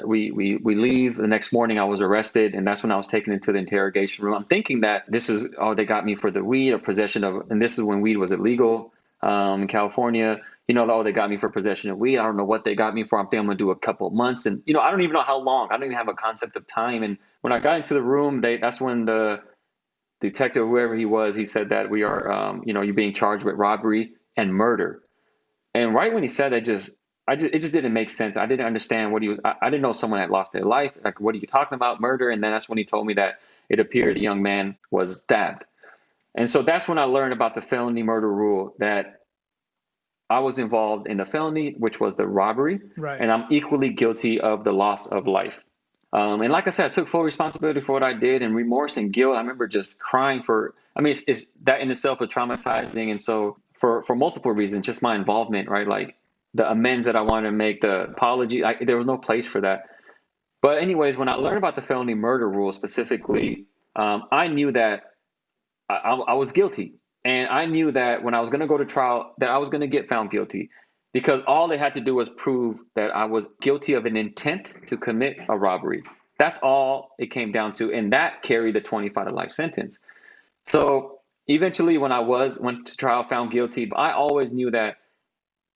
we, 0.06 0.32
we, 0.32 0.58
we 0.58 0.76
leave. 0.76 1.16
The 1.16 1.28
next 1.28 1.54
morning, 1.54 1.80
I 1.80 1.86
was 1.86 2.02
arrested, 2.02 2.54
and 2.54 2.68
that's 2.68 2.84
when 2.84 2.92
I 2.92 2.98
was 2.98 3.08
taken 3.08 3.32
into 3.32 3.54
the 3.54 3.60
interrogation 3.60 4.26
room. 4.26 4.34
I'm 4.34 4.46
thinking 4.46 4.82
that 4.82 5.04
this 5.08 5.30
is, 5.30 5.48
oh, 5.58 5.74
they 5.74 5.86
got 5.86 6.06
me 6.06 6.16
for 6.16 6.32
the 6.32 6.44
weed 6.44 6.74
or 6.74 6.80
possession 6.80 7.24
of, 7.24 7.50
and 7.50 7.62
this 7.62 7.78
is 7.78 7.84
when 7.84 8.02
weed 8.02 8.18
was 8.18 8.34
illegal 8.34 8.94
um, 9.22 9.62
in 9.64 9.68
California. 9.70 10.42
You 10.68 10.76
know, 10.76 10.90
oh, 10.92 11.04
they 11.04 11.14
got 11.14 11.30
me 11.30 11.38
for 11.38 11.48
possession 11.48 11.92
of 11.92 11.98
weed. 11.98 12.18
I 12.18 12.24
don't 12.24 12.36
know 12.36 12.44
what 12.44 12.66
they 12.66 12.76
got 12.76 12.94
me 12.94 13.06
for. 13.06 13.18
I'm 13.18 13.28
thinking 13.28 13.50
I'm 13.50 13.50
to 13.50 13.56
do 13.56 13.72
a 13.72 13.76
couple 13.76 14.10
months. 14.10 14.46
And, 14.46 14.62
you 14.66 14.74
know, 14.74 14.82
I 14.82 14.92
don't 14.92 15.02
even 15.02 15.14
know 15.14 15.22
how 15.22 15.38
long. 15.38 15.70
I 15.70 15.76
don't 15.76 15.86
even 15.86 15.98
have 15.98 16.10
a 16.10 16.14
concept 16.14 16.58
of 16.58 16.68
time. 16.68 17.04
And 17.04 17.18
when 17.40 17.54
I 17.54 17.60
got 17.60 17.78
into 17.78 17.94
the 17.94 18.02
room, 18.02 18.42
they 18.42 18.58
that's 18.58 18.82
when 18.82 19.06
the 19.06 19.42
detective, 20.20 20.68
whoever 20.68 20.94
he 20.96 21.06
was, 21.06 21.36
he 21.36 21.46
said 21.46 21.70
that 21.70 21.90
we 21.90 22.04
are, 22.04 22.30
um, 22.30 22.64
you 22.66 22.74
know, 22.74 22.82
you're 22.82 22.94
being 22.94 23.14
charged 23.14 23.46
with 23.46 23.56
robbery 23.56 24.14
and 24.36 24.54
murder. 24.54 25.04
And 25.74 25.94
right 25.94 26.14
when 26.14 26.24
he 26.24 26.30
said 26.30 26.52
that, 26.52 26.66
just 26.66 26.96
I 27.28 27.36
just 27.36 27.54
it 27.54 27.62
just 27.62 27.74
didn't 27.74 27.94
make 27.94 28.10
sense. 28.10 28.38
I 28.38 28.46
didn't 28.46 28.66
understand 28.66 29.12
what 29.12 29.22
he 29.22 29.30
was. 29.30 29.40
I, 29.44 29.56
I, 29.62 29.70
didn't 29.70 29.82
know 29.82 29.94
someone 29.94 30.20
had 30.20 30.30
lost 30.30 30.54
their 30.54 30.64
life. 30.64 30.94
Like, 31.04 31.20
what 31.20 31.36
are 31.36 31.38
you 31.38 31.48
talking 31.48 31.76
about? 31.76 32.00
Murder? 32.00 32.30
And 32.30 32.42
then 32.42 32.52
that's 32.52 32.70
when 32.70 32.78
he 32.78 32.86
told 32.86 33.06
me 33.06 33.16
that 33.16 33.40
it 33.70 33.80
appeared 33.80 34.16
a 34.16 34.20
young 34.20 34.42
man 34.42 34.78
was 34.92 35.18
stabbed. 35.18 35.66
And 36.36 36.50
so 36.50 36.62
that's 36.62 36.88
when 36.88 36.98
I 36.98 37.04
learned 37.04 37.34
about 37.34 37.56
the 37.56 37.62
felony 37.62 38.04
murder 38.04 38.32
rule 38.32 38.76
that 38.80 39.22
I 40.30 40.40
was 40.40 40.60
involved 40.60 41.08
in 41.08 41.18
the 41.18 41.26
felony, 41.26 41.74
which 41.78 42.00
was 42.00 42.16
the 42.16 42.28
robbery, 42.28 42.80
right. 42.96 43.20
and 43.20 43.32
I'm 43.32 43.46
equally 43.50 43.90
guilty 43.90 44.40
of 44.40 44.64
the 44.64 44.72
loss 44.72 45.08
of 45.08 45.26
life. 45.26 45.64
Um, 46.14 46.42
and 46.42 46.52
like 46.52 46.68
I 46.68 46.70
said, 46.70 46.86
I 46.86 46.90
took 46.90 47.08
full 47.08 47.24
responsibility 47.24 47.82
for 47.82 47.94
what 47.94 48.04
I 48.04 48.14
did 48.14 48.42
and 48.42 48.56
remorse 48.56 48.98
and 48.98 49.12
guilt. 49.12 49.36
I 49.36 49.40
remember 49.40 49.68
just 49.68 50.00
crying 50.00 50.42
for, 50.42 50.74
I 50.96 51.02
mean, 51.02 51.12
it's, 51.12 51.24
it's 51.28 51.50
that 51.64 51.82
in 51.82 51.92
itself 51.92 52.20
was 52.20 52.30
traumatizing. 52.30 53.12
And 53.12 53.22
so 53.22 53.58
for, 53.80 54.04
for 54.04 54.16
multiple 54.16 54.52
reasons, 54.52 54.86
just 54.86 55.02
my 55.02 55.16
involvement, 55.16 55.70
right? 55.70 55.88
Like 55.88 56.16
the 56.54 56.70
amends 56.70 57.06
that 57.06 57.16
I 57.16 57.22
wanted 57.22 57.52
to 57.52 57.56
make, 57.56 57.82
the 57.82 58.04
apology, 58.04 58.64
I, 58.64 58.76
there 58.84 58.98
was 58.98 59.06
no 59.06 59.18
place 59.18 59.48
for 59.48 59.62
that. 59.62 59.84
But 60.62 60.82
anyways, 60.82 61.18
when 61.18 61.30
I 61.30 61.36
learned 61.36 61.58
about 61.58 61.76
the 61.76 61.82
felony 61.82 62.16
murder 62.16 62.50
rule 62.50 62.72
specifically, 62.72 63.66
um, 63.96 64.24
I 64.32 64.48
knew 64.48 64.72
that 64.72 65.04
I, 65.90 65.96
I 65.96 66.34
was 66.34 66.52
guilty. 66.52 66.96
And 67.24 67.50
I 67.50 67.66
knew 67.66 67.92
that 67.92 68.24
when 68.24 68.34
I 68.34 68.40
was 68.40 68.50
going 68.50 68.62
to 68.62 68.68
go 68.68 68.78
to 68.78 68.86
trial, 68.86 69.34
that 69.40 69.50
I 69.50 69.58
was 69.58 69.70
going 69.70 69.82
to 69.82 69.88
get 69.88 70.08
found 70.08 70.32
guilty 70.32 70.70
because 71.14 71.42
all 71.48 71.68
they 71.68 71.78
had 71.78 71.96
to 71.96 72.02
do 72.02 72.16
was 72.16 72.30
prove 72.30 72.80
that 72.96 73.16
I 73.16 73.26
was 73.26 73.48
guilty 73.62 73.94
of 73.94 74.06
an 74.06 74.16
intent 74.16 74.76
to 74.88 74.98
commit 74.98 75.38
a 75.50 75.58
robbery. 75.58 76.04
That's 76.38 76.60
all 76.60 77.12
it 77.18 77.32
came 77.32 77.52
down 77.52 77.72
to, 77.74 77.92
and 77.92 78.14
that 78.14 78.44
carried 78.44 78.76
the 78.76 78.82
25 78.82 79.28
to 79.28 79.34
life 79.34 79.52
sentence. 79.52 79.98
So 80.66 81.20
eventually, 81.48 81.98
when 81.98 82.12
I 82.12 82.20
was 82.20 82.60
went 82.60 82.88
to 82.88 82.98
trial, 82.98 83.26
found 83.28 83.52
guilty, 83.52 83.92
I 83.96 84.12
always 84.12 84.54
knew 84.54 84.72
that 84.72 84.98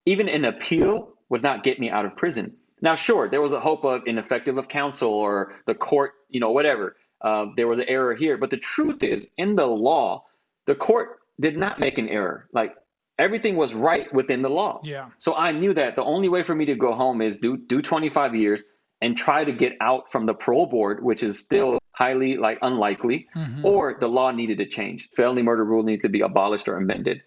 even 0.05 0.29
an 0.29 0.45
appeal 0.45 1.13
would 1.29 1.43
not 1.43 1.63
get 1.63 1.79
me 1.79 1.89
out 1.89 2.05
of 2.05 2.15
prison. 2.15 2.57
Now, 2.81 2.95
sure, 2.95 3.29
there 3.29 3.41
was 3.41 3.53
a 3.53 3.59
hope 3.59 3.85
of 3.85 4.01
ineffective 4.05 4.57
of 4.57 4.67
counsel 4.67 5.13
or 5.13 5.55
the 5.67 5.75
court, 5.75 6.13
you 6.29 6.39
know, 6.39 6.51
whatever. 6.51 6.95
Uh, 7.21 7.45
there 7.55 7.67
was 7.67 7.79
an 7.79 7.85
error 7.87 8.15
here, 8.15 8.37
but 8.37 8.49
the 8.49 8.57
truth 8.57 9.03
is, 9.03 9.27
in 9.37 9.55
the 9.55 9.67
law, 9.67 10.25
the 10.65 10.73
court 10.73 11.19
did 11.39 11.57
not 11.57 11.79
make 11.79 11.99
an 11.99 12.09
error. 12.09 12.47
Like 12.51 12.75
everything 13.19 13.55
was 13.55 13.73
right 13.73 14.11
within 14.13 14.41
the 14.41 14.49
law. 14.49 14.81
Yeah. 14.83 15.09
So 15.19 15.35
I 15.35 15.51
knew 15.51 15.73
that 15.73 15.95
the 15.95 16.03
only 16.03 16.29
way 16.29 16.41
for 16.41 16.55
me 16.55 16.65
to 16.65 16.75
go 16.75 16.93
home 16.93 17.21
is 17.21 17.37
do 17.37 17.57
do 17.57 17.81
25 17.81 18.35
years 18.35 18.63
and 19.01 19.15
try 19.15 19.43
to 19.43 19.51
get 19.51 19.73
out 19.81 20.11
from 20.11 20.25
the 20.25 20.33
parole 20.33 20.65
board, 20.65 21.03
which 21.03 21.23
is 21.23 21.39
still 21.39 21.79
highly 21.91 22.37
like 22.37 22.59
unlikely, 22.61 23.27
mm-hmm. 23.35 23.65
or 23.65 23.97
the 23.99 24.07
law 24.07 24.31
needed 24.31 24.57
to 24.59 24.65
change. 24.65 25.09
Felony 25.11 25.41
murder 25.43 25.63
rule 25.63 25.83
needs 25.83 26.03
to 26.03 26.09
be 26.09 26.21
abolished 26.21 26.67
or 26.67 26.77
amended. 26.77 27.21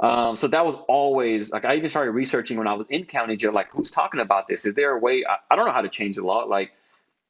Um, 0.00 0.36
so 0.36 0.48
that 0.48 0.66
was 0.66 0.74
always 0.88 1.52
like 1.52 1.64
I 1.64 1.76
even 1.76 1.88
started 1.88 2.10
researching 2.12 2.58
when 2.58 2.66
I 2.66 2.74
was 2.74 2.86
in 2.90 3.04
county 3.04 3.36
jail. 3.36 3.52
Like, 3.52 3.70
who's 3.70 3.90
talking 3.90 4.20
about 4.20 4.48
this? 4.48 4.66
Is 4.66 4.74
there 4.74 4.90
a 4.90 4.98
way? 4.98 5.24
I, 5.24 5.36
I 5.50 5.56
don't 5.56 5.66
know 5.66 5.72
how 5.72 5.82
to 5.82 5.88
change 5.88 6.16
the 6.16 6.24
law. 6.24 6.44
Like, 6.44 6.72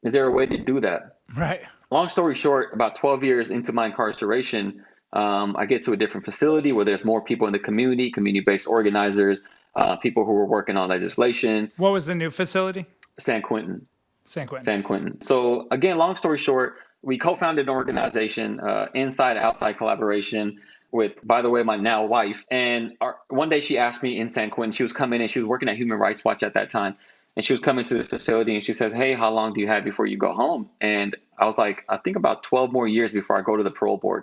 is 0.02 0.12
there 0.12 0.26
a 0.26 0.30
way 0.30 0.46
to 0.46 0.58
do 0.58 0.80
that? 0.80 1.18
Right. 1.34 1.62
Long 1.90 2.08
story 2.08 2.34
short, 2.34 2.72
about 2.72 2.94
12 2.96 3.24
years 3.24 3.50
into 3.50 3.72
my 3.72 3.86
incarceration, 3.86 4.84
um, 5.12 5.54
I 5.56 5.66
get 5.66 5.82
to 5.82 5.92
a 5.92 5.96
different 5.96 6.24
facility 6.24 6.72
where 6.72 6.84
there's 6.84 7.04
more 7.04 7.22
people 7.22 7.46
in 7.46 7.52
the 7.52 7.58
community, 7.58 8.10
community-based 8.10 8.66
organizers, 8.66 9.42
uh, 9.76 9.96
people 9.96 10.24
who 10.24 10.32
were 10.32 10.46
working 10.46 10.76
on 10.76 10.88
legislation. 10.88 11.70
What 11.76 11.92
was 11.92 12.06
the 12.06 12.14
new 12.14 12.30
facility? 12.30 12.86
San 13.18 13.42
Quentin. 13.42 13.86
San 14.24 14.46
Quentin. 14.46 14.64
San 14.64 14.82
Quentin. 14.82 15.20
So 15.20 15.68
again, 15.70 15.98
long 15.98 16.16
story 16.16 16.38
short, 16.38 16.76
we 17.02 17.18
co-founded 17.18 17.66
an 17.66 17.74
organization, 17.74 18.58
uh, 18.58 18.86
inside 18.94 19.36
outside 19.36 19.76
collaboration 19.78 20.58
with, 20.94 21.14
by 21.24 21.42
the 21.42 21.50
way, 21.50 21.64
my 21.64 21.76
now 21.76 22.06
wife. 22.06 22.44
And 22.52 22.96
our, 23.00 23.16
one 23.28 23.48
day 23.48 23.60
she 23.60 23.78
asked 23.78 24.00
me 24.04 24.20
in 24.20 24.28
San 24.28 24.48
Quentin, 24.50 24.70
she 24.70 24.84
was 24.84 24.92
coming 24.92 25.20
in, 25.20 25.26
she 25.26 25.40
was 25.40 25.46
working 25.46 25.68
at 25.68 25.76
Human 25.76 25.98
Rights 25.98 26.24
Watch 26.24 26.44
at 26.44 26.54
that 26.54 26.70
time. 26.70 26.94
And 27.34 27.44
she 27.44 27.52
was 27.52 27.60
coming 27.60 27.84
to 27.86 27.94
this 27.94 28.06
facility 28.06 28.54
and 28.54 28.62
she 28.62 28.72
says, 28.72 28.92
Hey, 28.92 29.14
how 29.14 29.32
long 29.32 29.54
do 29.54 29.60
you 29.60 29.66
have 29.66 29.82
before 29.82 30.06
you 30.06 30.16
go 30.16 30.32
home? 30.32 30.70
And 30.80 31.16
I 31.36 31.46
was 31.46 31.58
like, 31.58 31.84
I 31.88 31.96
think 31.96 32.16
about 32.16 32.44
12 32.44 32.70
more 32.70 32.86
years 32.86 33.12
before 33.12 33.36
I 33.36 33.42
go 33.42 33.56
to 33.56 33.64
the 33.64 33.72
parole 33.72 33.96
board. 33.96 34.22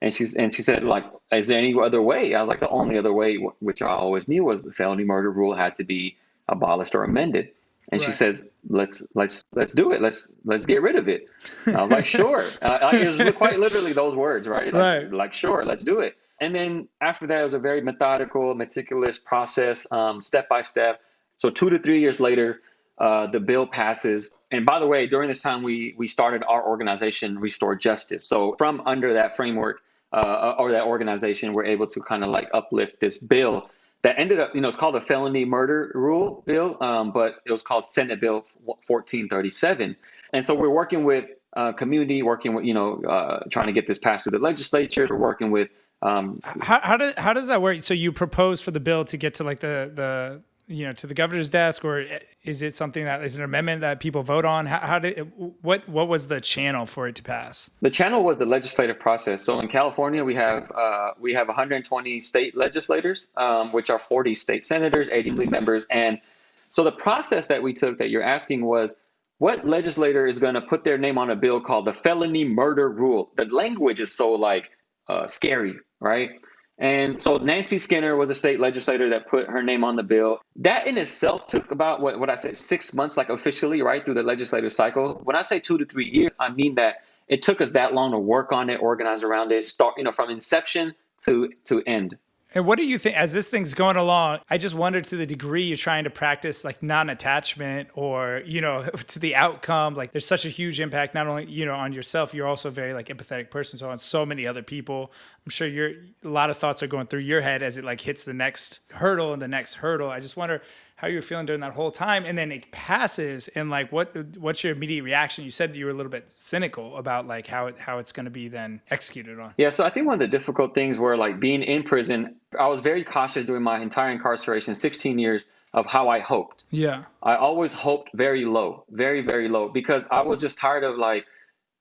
And 0.00 0.14
she's 0.14 0.34
and 0.34 0.54
she 0.54 0.62
said, 0.62 0.84
like, 0.84 1.04
is 1.32 1.48
there 1.48 1.58
any 1.58 1.74
other 1.74 2.00
way? 2.00 2.34
I 2.34 2.42
was 2.42 2.48
like, 2.48 2.60
the 2.60 2.68
only 2.68 2.96
other 2.96 3.12
way, 3.12 3.36
which 3.58 3.82
I 3.82 3.88
always 3.88 4.28
knew, 4.28 4.44
was 4.44 4.62
the 4.62 4.70
felony 4.70 5.02
murder 5.02 5.32
rule 5.32 5.54
had 5.54 5.76
to 5.78 5.84
be 5.84 6.16
abolished 6.46 6.94
or 6.94 7.02
amended. 7.02 7.50
And 7.92 8.00
right. 8.00 8.06
she 8.06 8.12
says, 8.12 8.48
"Let's 8.68 9.06
let's 9.14 9.42
let's 9.54 9.72
do 9.72 9.92
it. 9.92 10.00
Let's 10.00 10.32
let's 10.44 10.66
get 10.66 10.82
rid 10.82 10.96
of 10.96 11.08
it." 11.08 11.28
I 11.66 11.82
was 11.82 11.90
like, 11.90 12.06
"Sure." 12.06 12.44
Uh, 12.62 12.90
it 12.92 13.24
was 13.24 13.32
quite 13.34 13.60
literally 13.60 13.92
those 13.92 14.14
words, 14.14 14.48
right? 14.48 14.72
Like, 14.72 14.74
right. 14.74 15.12
Like, 15.12 15.34
sure, 15.34 15.64
let's 15.64 15.84
do 15.84 16.00
it. 16.00 16.16
And 16.40 16.54
then 16.54 16.88
after 17.00 17.26
that, 17.26 17.40
it 17.40 17.44
was 17.44 17.54
a 17.54 17.58
very 17.58 17.80
methodical, 17.80 18.54
meticulous 18.54 19.18
process, 19.18 19.86
um, 19.90 20.20
step 20.20 20.48
by 20.48 20.62
step. 20.62 21.00
So 21.36 21.50
two 21.50 21.70
to 21.70 21.78
three 21.78 22.00
years 22.00 22.20
later, 22.20 22.60
uh, 22.98 23.26
the 23.26 23.40
bill 23.40 23.66
passes. 23.66 24.32
And 24.50 24.64
by 24.64 24.80
the 24.80 24.86
way, 24.86 25.06
during 25.06 25.28
this 25.28 25.42
time, 25.42 25.62
we 25.62 25.94
we 25.96 26.08
started 26.08 26.42
our 26.48 26.66
organization, 26.66 27.38
Restore 27.38 27.76
Justice. 27.76 28.26
So 28.26 28.54
from 28.56 28.82
under 28.86 29.14
that 29.14 29.36
framework, 29.36 29.80
uh, 30.14 30.54
or 30.58 30.70
that 30.70 30.84
organization 30.84 31.52
we're 31.52 31.64
able 31.64 31.88
to 31.88 32.00
kind 32.00 32.22
of 32.22 32.30
like 32.30 32.48
uplift 32.54 33.00
this 33.00 33.18
bill 33.18 33.68
that 34.04 34.18
ended 34.18 34.38
up, 34.38 34.54
you 34.54 34.60
know, 34.60 34.68
it's 34.68 34.76
called 34.76 34.94
the 34.94 35.00
felony 35.00 35.46
murder 35.46 35.90
rule 35.94 36.44
bill, 36.46 36.76
um, 36.82 37.10
but 37.10 37.36
it 37.46 37.50
was 37.50 37.62
called 37.62 37.86
Senate 37.86 38.20
Bill 38.20 38.44
1437. 38.64 39.96
And 40.34 40.44
so 40.44 40.54
we're 40.54 40.68
working 40.68 41.04
with 41.04 41.24
uh, 41.56 41.72
community, 41.72 42.22
working 42.22 42.54
with, 42.54 42.66
you 42.66 42.74
know, 42.74 43.02
uh, 43.02 43.44
trying 43.50 43.68
to 43.68 43.72
get 43.72 43.86
this 43.86 43.96
passed 43.96 44.24
through 44.24 44.38
the 44.38 44.44
legislature. 44.44 45.06
We're 45.08 45.16
working 45.16 45.50
with. 45.50 45.70
Um, 46.02 46.40
how, 46.60 46.80
how, 46.82 46.96
do, 46.98 47.14
how 47.16 47.32
does 47.32 47.46
that 47.46 47.62
work? 47.62 47.82
So 47.82 47.94
you 47.94 48.12
propose 48.12 48.60
for 48.60 48.72
the 48.72 48.80
bill 48.80 49.06
to 49.06 49.16
get 49.16 49.34
to 49.36 49.44
like 49.44 49.60
the, 49.60 49.90
the 49.94 50.42
you 50.66 50.86
know 50.86 50.92
to 50.92 51.06
the 51.06 51.14
governor's 51.14 51.50
desk 51.50 51.84
or 51.84 52.06
is 52.42 52.62
it 52.62 52.74
something 52.74 53.04
that 53.04 53.22
is 53.22 53.36
an 53.36 53.42
amendment 53.42 53.82
that 53.82 54.00
people 54.00 54.22
vote 54.22 54.44
on? 54.44 54.66
How, 54.66 54.78
how 54.80 54.98
did 54.98 55.30
what 55.62 55.88
what 55.88 56.08
was 56.08 56.28
the 56.28 56.40
channel 56.40 56.86
for 56.86 57.08
it 57.08 57.14
to 57.16 57.22
pass? 57.22 57.70
The 57.80 57.90
channel 57.90 58.24
was 58.24 58.38
the 58.38 58.46
legislative 58.46 58.98
process. 58.98 59.42
So 59.42 59.60
in 59.60 59.68
california 59.68 60.24
we 60.24 60.34
have 60.34 60.70
uh, 60.72 61.12
we 61.18 61.34
have 61.34 61.48
120 61.48 62.20
state 62.20 62.56
legislators 62.56 63.26
um, 63.36 63.72
which 63.72 63.90
are 63.90 63.98
40 63.98 64.34
state 64.34 64.64
senators 64.64 65.08
80 65.10 65.30
members. 65.46 65.86
And 65.90 66.20
so 66.68 66.82
the 66.82 66.92
process 66.92 67.46
that 67.46 67.62
we 67.62 67.72
took 67.72 67.98
that 67.98 68.10
you're 68.10 68.22
asking 68.22 68.64
was 68.64 68.96
what 69.38 69.66
legislator 69.66 70.26
is 70.26 70.38
going 70.38 70.54
to 70.54 70.60
put 70.60 70.84
their 70.84 70.96
name 70.96 71.18
on 71.18 71.30
a 71.30 71.36
bill 71.36 71.60
called 71.60 71.86
the 71.86 71.92
felony 71.92 72.44
murder 72.44 72.88
rule? 72.88 73.30
The 73.36 73.44
language 73.46 74.00
is 74.00 74.14
so 74.14 74.32
like 74.32 74.70
uh, 75.08 75.26
scary 75.26 75.74
right 76.00 76.30
and 76.78 77.20
so 77.20 77.38
Nancy 77.38 77.78
Skinner 77.78 78.16
was 78.16 78.30
a 78.30 78.34
state 78.34 78.58
legislator 78.58 79.10
that 79.10 79.28
put 79.28 79.46
her 79.48 79.62
name 79.62 79.84
on 79.84 79.96
the 79.96 80.02
bill. 80.02 80.40
That 80.56 80.86
in 80.86 80.98
itself 80.98 81.46
took 81.46 81.70
about 81.70 82.00
what, 82.00 82.18
what 82.18 82.30
I 82.30 82.34
said, 82.34 82.56
six 82.56 82.92
months, 82.94 83.16
like 83.16 83.28
officially, 83.28 83.82
right, 83.82 84.04
through 84.04 84.14
the 84.14 84.22
legislative 84.22 84.72
cycle. 84.72 85.20
When 85.22 85.36
I 85.36 85.42
say 85.42 85.60
two 85.60 85.78
to 85.78 85.84
three 85.84 86.08
years, 86.08 86.32
I 86.38 86.50
mean 86.50 86.74
that 86.74 87.02
it 87.28 87.42
took 87.42 87.60
us 87.60 87.70
that 87.72 87.94
long 87.94 88.10
to 88.10 88.18
work 88.18 88.52
on 88.52 88.70
it, 88.70 88.76
organize 88.76 89.22
around 89.22 89.52
it, 89.52 89.66
start, 89.66 89.94
you 89.96 90.04
know, 90.04 90.12
from 90.12 90.30
inception 90.30 90.94
to 91.24 91.52
to 91.64 91.82
end. 91.86 92.18
And 92.54 92.64
what 92.66 92.78
do 92.78 92.84
you 92.84 92.98
think 92.98 93.16
as 93.16 93.32
this 93.32 93.48
thing's 93.48 93.74
going 93.74 93.96
along? 93.96 94.38
I 94.48 94.58
just 94.58 94.76
wonder 94.76 95.00
to 95.00 95.16
the 95.16 95.26
degree 95.26 95.64
you're 95.64 95.76
trying 95.76 96.04
to 96.04 96.10
practice 96.10 96.64
like 96.64 96.84
non-attachment 96.84 97.88
or, 97.94 98.42
you 98.46 98.60
know, 98.60 98.82
to 99.08 99.18
the 99.18 99.34
outcome. 99.34 99.94
Like 99.94 100.12
there's 100.12 100.26
such 100.26 100.44
a 100.44 100.48
huge 100.48 100.80
impact 100.80 101.14
not 101.14 101.26
only, 101.26 101.46
you 101.46 101.66
know, 101.66 101.74
on 101.74 101.92
yourself, 101.92 102.32
you're 102.32 102.46
also 102.46 102.68
a 102.68 102.72
very 102.72 102.94
like 102.94 103.08
empathetic 103.08 103.50
person, 103.50 103.76
so 103.76 103.90
on 103.90 103.98
so 103.98 104.24
many 104.24 104.46
other 104.46 104.62
people. 104.62 105.10
I'm 105.44 105.50
sure 105.50 105.66
you're 105.66 105.90
a 106.22 106.28
lot 106.28 106.48
of 106.48 106.56
thoughts 106.56 106.80
are 106.82 106.86
going 106.86 107.08
through 107.08 107.20
your 107.20 107.40
head 107.40 107.64
as 107.64 107.76
it 107.76 107.84
like 107.84 108.00
hits 108.00 108.24
the 108.24 108.34
next 108.34 108.78
hurdle 108.90 109.32
and 109.32 109.42
the 109.42 109.48
next 109.48 109.74
hurdle. 109.74 110.08
I 110.08 110.20
just 110.20 110.36
wonder 110.36 110.62
how 111.04 111.10
you 111.10 111.16
were 111.16 111.22
feeling 111.22 111.44
during 111.44 111.60
that 111.60 111.74
whole 111.74 111.90
time 111.90 112.24
and 112.24 112.38
then 112.38 112.50
it 112.50 112.72
passes 112.72 113.48
and 113.48 113.68
like 113.68 113.92
what 113.92 114.16
what's 114.38 114.64
your 114.64 114.72
immediate 114.72 115.04
reaction? 115.04 115.44
You 115.44 115.50
said 115.50 115.76
you 115.76 115.84
were 115.84 115.90
a 115.90 115.94
little 115.94 116.10
bit 116.10 116.30
cynical 116.30 116.96
about 116.96 117.26
like 117.26 117.46
how 117.46 117.66
it, 117.66 117.78
how 117.78 117.98
it's 117.98 118.10
going 118.10 118.24
to 118.24 118.30
be 118.30 118.48
then 118.48 118.80
executed 118.90 119.38
on. 119.38 119.52
Yeah 119.58 119.68
so 119.68 119.84
i 119.84 119.90
think 119.90 120.06
one 120.06 120.14
of 120.14 120.20
the 120.20 120.26
difficult 120.38 120.74
things 120.74 120.98
were 120.98 121.14
like 121.14 121.38
being 121.38 121.62
in 121.62 121.82
prison. 121.82 122.36
I 122.58 122.68
was 122.68 122.80
very 122.80 123.04
cautious 123.04 123.44
during 123.44 123.62
my 123.62 123.80
entire 123.80 124.12
incarceration 124.12 124.74
16 124.74 125.18
years 125.18 125.48
of 125.74 125.84
how 125.84 126.08
i 126.08 126.20
hoped. 126.20 126.64
Yeah. 126.70 127.04
I 127.22 127.36
always 127.36 127.74
hoped 127.74 128.08
very 128.14 128.46
low 128.46 128.84
very 128.90 129.20
very 129.20 129.50
low 129.50 129.68
because 129.68 130.06
i 130.10 130.22
was 130.22 130.38
just 130.40 130.56
tired 130.56 130.84
of 130.84 130.96
like 130.96 131.26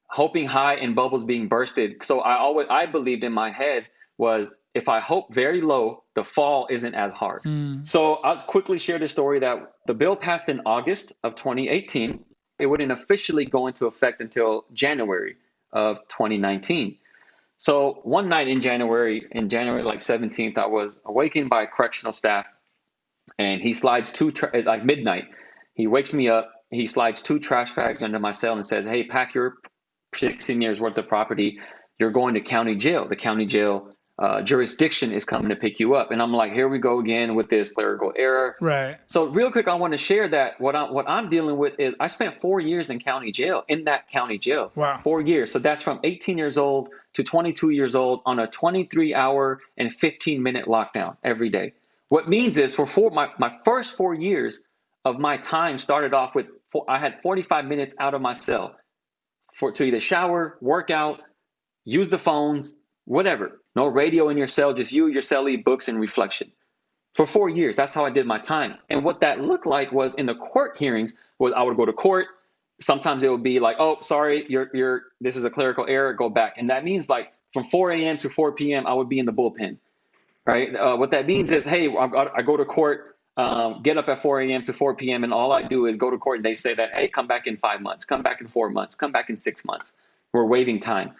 hoping 0.07 0.47
high 0.47 0.75
and 0.75 0.95
bubbles 0.95 1.23
being 1.23 1.47
bursted. 1.47 2.03
So 2.03 2.19
i 2.19 2.35
always 2.35 2.67
i 2.69 2.87
believed 2.87 3.23
in 3.23 3.31
my 3.31 3.51
head 3.51 3.87
was 4.23 4.55
if 4.73 4.89
I 4.89 4.99
hope 4.99 5.33
very 5.33 5.61
low, 5.61 6.03
the 6.15 6.23
fall 6.23 6.67
isn't 6.69 6.95
as 6.95 7.13
hard. 7.13 7.43
Mm. 7.43 7.85
So 7.85 8.15
I'll 8.27 8.41
quickly 8.55 8.79
share 8.79 8.97
the 8.97 9.07
story 9.07 9.39
that 9.39 9.57
the 9.85 9.93
bill 9.93 10.15
passed 10.15 10.47
in 10.49 10.61
August 10.65 11.13
of 11.23 11.35
2018. 11.35 12.23
It 12.59 12.65
wouldn't 12.65 12.91
officially 12.91 13.45
go 13.45 13.67
into 13.67 13.85
effect 13.85 14.21
until 14.21 14.65
January 14.73 15.35
of 15.71 15.97
2019. 16.07 16.97
So 17.57 18.01
one 18.03 18.29
night 18.29 18.47
in 18.47 18.61
January, 18.61 19.27
in 19.31 19.49
January 19.49 19.83
like 19.83 19.99
17th, 19.99 20.57
I 20.57 20.65
was 20.65 20.99
awakened 21.05 21.49
by 21.49 21.65
correctional 21.65 22.13
staff, 22.13 22.47
and 23.37 23.61
he 23.61 23.73
slides 23.73 24.11
two 24.11 24.31
tra- 24.31 24.63
like 24.65 24.83
midnight. 24.83 25.25
He 25.75 25.87
wakes 25.87 26.13
me 26.13 26.29
up. 26.29 26.51
He 26.71 26.87
slides 26.87 27.21
two 27.21 27.39
trash 27.39 27.71
bags 27.73 28.01
under 28.01 28.19
my 28.19 28.31
cell 28.31 28.55
and 28.55 28.65
says, 28.65 28.85
"Hey, 28.85 29.03
pack 29.03 29.35
your 29.35 29.55
16 30.15 30.61
years 30.61 30.79
worth 30.79 30.97
of 30.97 31.07
property. 31.07 31.59
You're 31.99 32.11
going 32.11 32.33
to 32.35 32.41
county 32.41 32.75
jail. 32.75 33.07
The 33.07 33.15
county 33.15 33.45
jail 33.45 33.93
uh, 34.19 34.41
jurisdiction 34.41 35.11
is 35.11 35.25
coming 35.25 35.49
to 35.49 35.55
pick 35.55 35.79
you 35.79 35.95
up. 35.95 36.11
And 36.11 36.21
I'm 36.21 36.31
like, 36.31 36.53
here 36.53 36.67
we 36.67 36.77
go 36.77 36.99
again 36.99 37.35
with 37.35 37.49
this 37.49 37.71
clerical 37.71 38.13
error. 38.15 38.55
Right. 38.61 38.97
So 39.07 39.25
real 39.25 39.51
quick, 39.51 39.67
I 39.67 39.75
want 39.75 39.93
to 39.93 39.97
share 39.97 40.27
that 40.27 40.61
what 40.61 40.75
I'm 40.75 40.93
what 40.93 41.09
I'm 41.09 41.29
dealing 41.29 41.57
with 41.57 41.79
is 41.79 41.95
I 41.99 42.07
spent 42.07 42.39
four 42.39 42.59
years 42.59 42.89
in 42.89 42.99
county 42.99 43.31
jail 43.31 43.63
in 43.67 43.85
that 43.85 44.09
county 44.09 44.37
jail. 44.37 44.71
Wow. 44.75 45.01
Four 45.03 45.21
years. 45.21 45.51
So 45.51 45.59
that's 45.59 45.81
from 45.81 45.99
18 46.03 46.37
years 46.37 46.57
old 46.57 46.89
to 47.13 47.23
22 47.23 47.71
years 47.71 47.95
old 47.95 48.21
on 48.25 48.39
a 48.39 48.47
23 48.47 49.15
hour 49.15 49.59
and 49.77 49.91
15 49.91 50.43
minute 50.43 50.65
lockdown 50.67 51.17
every 51.23 51.49
day. 51.49 51.73
What 52.09 52.29
means 52.29 52.59
is 52.59 52.75
for 52.75 52.85
four 52.85 53.09
my, 53.09 53.29
my 53.39 53.57
first 53.65 53.97
four 53.97 54.13
years 54.13 54.59
of 55.05 55.17
my 55.17 55.37
time 55.37 55.79
started 55.79 56.13
off 56.13 56.35
with 56.35 56.47
for, 56.71 56.85
I 56.87 56.99
had 56.99 57.21
45 57.23 57.65
minutes 57.65 57.95
out 57.99 58.13
of 58.13 58.21
my 58.21 58.33
cell 58.33 58.75
for 59.53 59.71
to 59.71 59.83
either 59.83 59.99
shower, 59.99 60.57
work 60.61 60.91
out, 60.91 61.21
use 61.83 62.09
the 62.09 62.19
phones, 62.19 62.77
whatever. 63.05 63.59
No 63.75 63.87
radio 63.87 64.29
in 64.29 64.37
your 64.37 64.47
cell, 64.47 64.73
just 64.73 64.91
you, 64.91 65.07
your 65.07 65.21
cellie, 65.21 65.63
books, 65.63 65.87
and 65.87 65.99
reflection. 65.99 66.51
For 67.15 67.25
four 67.25 67.49
years, 67.49 67.75
that's 67.75 67.93
how 67.93 68.05
I 68.05 68.09
did 68.09 68.25
my 68.25 68.39
time. 68.39 68.75
And 68.89 69.03
what 69.03 69.21
that 69.21 69.39
looked 69.39 69.65
like 69.65 69.91
was 69.91 70.13
in 70.15 70.25
the 70.25 70.35
court 70.35 70.77
hearings 70.77 71.15
was 71.37 71.53
I 71.55 71.61
would 71.61 71.77
go 71.77 71.85
to 71.85 71.93
court. 71.93 72.27
Sometimes 72.81 73.23
it 73.23 73.29
would 73.29 73.43
be 73.43 73.59
like, 73.59 73.77
oh, 73.79 73.99
sorry, 74.01 74.45
you're 74.49 74.69
you're 74.73 75.03
this 75.21 75.35
is 75.35 75.45
a 75.45 75.49
clerical 75.49 75.85
error, 75.87 76.13
go 76.13 76.29
back. 76.29 76.55
And 76.57 76.69
that 76.69 76.83
means 76.83 77.09
like 77.09 77.31
from 77.53 77.63
4 77.63 77.91
a.m. 77.91 78.17
to 78.19 78.29
4 78.29 78.53
p.m., 78.53 78.87
I 78.87 78.93
would 78.93 79.09
be 79.09 79.19
in 79.19 79.27
the 79.27 79.33
bullpen. 79.33 79.77
Right. 80.45 80.75
Uh, 80.75 80.97
what 80.97 81.11
that 81.11 81.27
means 81.27 81.51
is, 81.51 81.63
hey, 81.63 81.87
I, 81.87 82.41
go 82.41 82.57
to 82.57 82.65
court, 82.65 83.15
um, 83.37 83.81
get 83.81 83.97
up 83.97 84.09
at 84.09 84.21
4 84.21 84.41
a.m. 84.41 84.63
to 84.63 84.73
4 84.73 84.95
p.m. 84.95 85.23
and 85.23 85.31
all 85.31 85.53
I 85.53 85.61
do 85.61 85.85
is 85.85 85.95
go 85.95 86.09
to 86.09 86.17
court 86.17 86.39
and 86.39 86.45
they 86.45 86.53
say 86.53 86.73
that, 86.73 86.93
hey, 86.93 87.07
come 87.07 87.27
back 87.27 87.47
in 87.47 87.55
five 87.57 87.79
months, 87.79 88.03
come 88.03 88.23
back 88.23 88.41
in 88.41 88.47
four 88.47 88.69
months, 88.69 88.95
come 88.95 89.11
back 89.11 89.29
in 89.29 89.37
six 89.37 89.63
months. 89.63 89.93
We're 90.33 90.45
waiving 90.45 90.79
time 90.79 91.13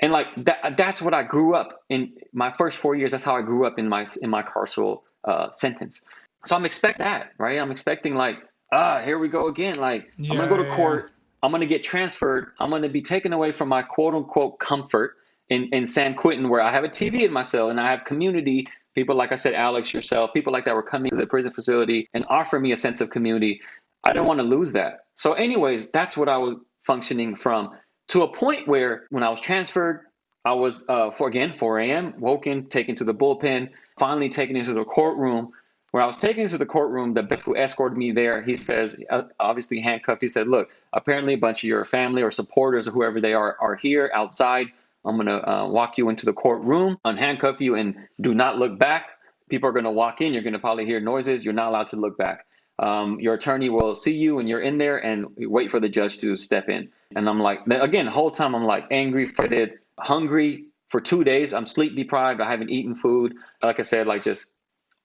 and 0.00 0.12
like 0.12 0.26
that 0.44 0.76
that's 0.76 1.00
what 1.02 1.14
i 1.14 1.22
grew 1.22 1.54
up 1.54 1.82
in 1.88 2.12
my 2.32 2.50
first 2.52 2.78
four 2.78 2.94
years 2.94 3.12
that's 3.12 3.24
how 3.24 3.36
i 3.36 3.42
grew 3.42 3.66
up 3.66 3.78
in 3.78 3.88
my 3.88 4.06
in 4.22 4.30
my 4.30 4.42
carceral 4.42 5.02
uh, 5.24 5.50
sentence. 5.50 6.04
So 6.44 6.56
i'm 6.56 6.64
expecting 6.64 7.04
that 7.06 7.32
right? 7.38 7.58
I'm 7.58 7.70
expecting 7.70 8.14
like 8.14 8.36
ah 8.72 9.00
here 9.04 9.18
we 9.18 9.28
go 9.28 9.48
again. 9.48 9.76
Like 9.76 10.10
yeah, 10.16 10.32
i'm 10.32 10.38
gonna 10.38 10.48
go 10.48 10.62
to 10.62 10.74
court. 10.74 11.06
yeah. 11.08 11.14
i'm 11.42 11.52
gonna 11.52 11.66
get 11.66 11.82
transferred. 11.82 12.52
I'm 12.58 12.70
gonna 12.70 12.88
be 12.88 13.02
taken 13.02 13.32
away 13.32 13.52
from 13.52 13.68
my 13.68 13.82
quote 13.82 14.14
unquote 14.14 14.58
comfort 14.58 15.16
in, 15.50 15.68
in 15.72 15.86
san 15.86 16.14
quentin 16.14 16.48
where 16.48 16.60
i 16.60 16.70
have 16.70 16.84
a 16.84 16.88
tv 16.88 17.22
in 17.22 17.32
my 17.32 17.42
cell 17.42 17.70
and 17.70 17.80
i 17.80 17.90
have 17.90 18.04
community 18.04 18.66
people 18.94 19.16
like 19.16 19.32
i 19.32 19.34
said 19.34 19.52
alex 19.52 19.92
yourself 19.92 20.30
people 20.32 20.52
like 20.52 20.64
that 20.64 20.74
were 20.74 20.82
coming 20.82 21.10
to 21.10 21.16
the 21.16 21.26
prison 21.26 21.52
facility 21.52 22.08
and 22.14 22.24
offer 22.28 22.58
me 22.58 22.72
a 22.72 22.76
sense 22.76 23.00
of 23.00 23.10
community. 23.10 23.60
I 24.02 24.14
don't 24.14 24.26
want 24.26 24.38
to 24.38 24.44
lose 24.44 24.72
that. 24.72 25.00
So 25.14 25.34
anyways 25.34 25.90
that's 25.90 26.16
what 26.16 26.28
i 26.28 26.38
was 26.38 26.56
functioning 26.86 27.36
from 27.36 27.70
to 28.10 28.22
a 28.22 28.28
point 28.28 28.66
where 28.66 29.06
when 29.10 29.22
I 29.22 29.28
was 29.28 29.40
transferred, 29.40 30.00
I 30.44 30.52
was, 30.52 30.84
uh, 30.88 31.10
for 31.10 31.28
again, 31.28 31.52
4 31.52 31.78
a.m., 31.80 32.14
woken, 32.18 32.66
taken 32.66 32.94
to 32.96 33.04
the 33.04 33.14
bullpen, 33.14 33.70
finally 33.98 34.28
taken 34.28 34.56
into 34.56 34.74
the 34.74 34.84
courtroom. 34.84 35.52
Where 35.92 36.02
I 36.02 36.06
was 36.06 36.16
taken 36.16 36.44
into 36.44 36.58
the 36.58 36.66
courtroom, 36.66 37.14
the 37.14 37.22
who 37.44 37.56
escorted 37.56 37.98
me 37.98 38.12
there, 38.12 38.42
he 38.42 38.54
says, 38.54 38.96
uh, 39.10 39.22
obviously 39.40 39.80
handcuffed, 39.80 40.22
he 40.22 40.28
said, 40.28 40.46
Look, 40.46 40.70
apparently 40.92 41.34
a 41.34 41.38
bunch 41.38 41.64
of 41.64 41.68
your 41.68 41.84
family 41.84 42.22
or 42.22 42.30
supporters 42.30 42.86
or 42.86 42.92
whoever 42.92 43.20
they 43.20 43.34
are 43.34 43.56
are 43.60 43.74
here 43.74 44.10
outside. 44.14 44.68
I'm 45.04 45.16
to 45.26 45.50
uh, 45.50 45.68
walk 45.68 45.98
you 45.98 46.08
into 46.08 46.26
the 46.26 46.32
courtroom, 46.32 46.98
unhandcuff 47.04 47.60
you, 47.60 47.74
and 47.74 47.96
do 48.20 48.34
not 48.34 48.58
look 48.58 48.78
back. 48.78 49.10
People 49.48 49.68
are 49.68 49.72
to 49.84 49.90
walk 49.90 50.20
in. 50.20 50.32
You're 50.32 50.42
to 50.52 50.58
probably 50.60 50.86
hear 50.86 51.00
noises. 51.00 51.44
You're 51.44 51.54
not 51.54 51.68
allowed 51.68 51.88
to 51.88 51.96
look 51.96 52.16
back. 52.16 52.46
Um, 52.80 53.20
your 53.20 53.34
attorney 53.34 53.68
will 53.68 53.94
see 53.94 54.16
you 54.16 54.36
when 54.36 54.46
you're 54.46 54.62
in 54.62 54.78
there 54.78 54.96
and 54.96 55.26
wait 55.36 55.70
for 55.70 55.80
the 55.80 55.88
judge 55.88 56.16
to 56.18 56.34
step 56.36 56.70
in. 56.70 56.88
And 57.14 57.28
I'm 57.28 57.38
like, 57.38 57.60
again, 57.66 58.06
whole 58.06 58.30
time 58.30 58.54
I'm 58.54 58.64
like 58.64 58.86
angry, 58.90 59.28
fretted, 59.28 59.80
hungry 59.98 60.64
for 60.88 61.00
two 61.00 61.22
days. 61.22 61.52
I'm 61.52 61.66
sleep 61.66 61.94
deprived. 61.94 62.40
I 62.40 62.50
haven't 62.50 62.70
eaten 62.70 62.96
food. 62.96 63.34
Like 63.62 63.78
I 63.80 63.82
said, 63.82 64.06
like 64.06 64.22
just 64.22 64.46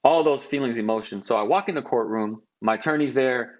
all 0.05 0.23
those 0.23 0.45
feelings, 0.45 0.77
emotions. 0.77 1.27
So 1.27 1.35
I 1.35 1.43
walk 1.43 1.67
in 1.67 1.75
the 1.75 1.81
courtroom. 1.81 2.41
My 2.61 2.75
attorney's 2.75 3.13
there. 3.13 3.59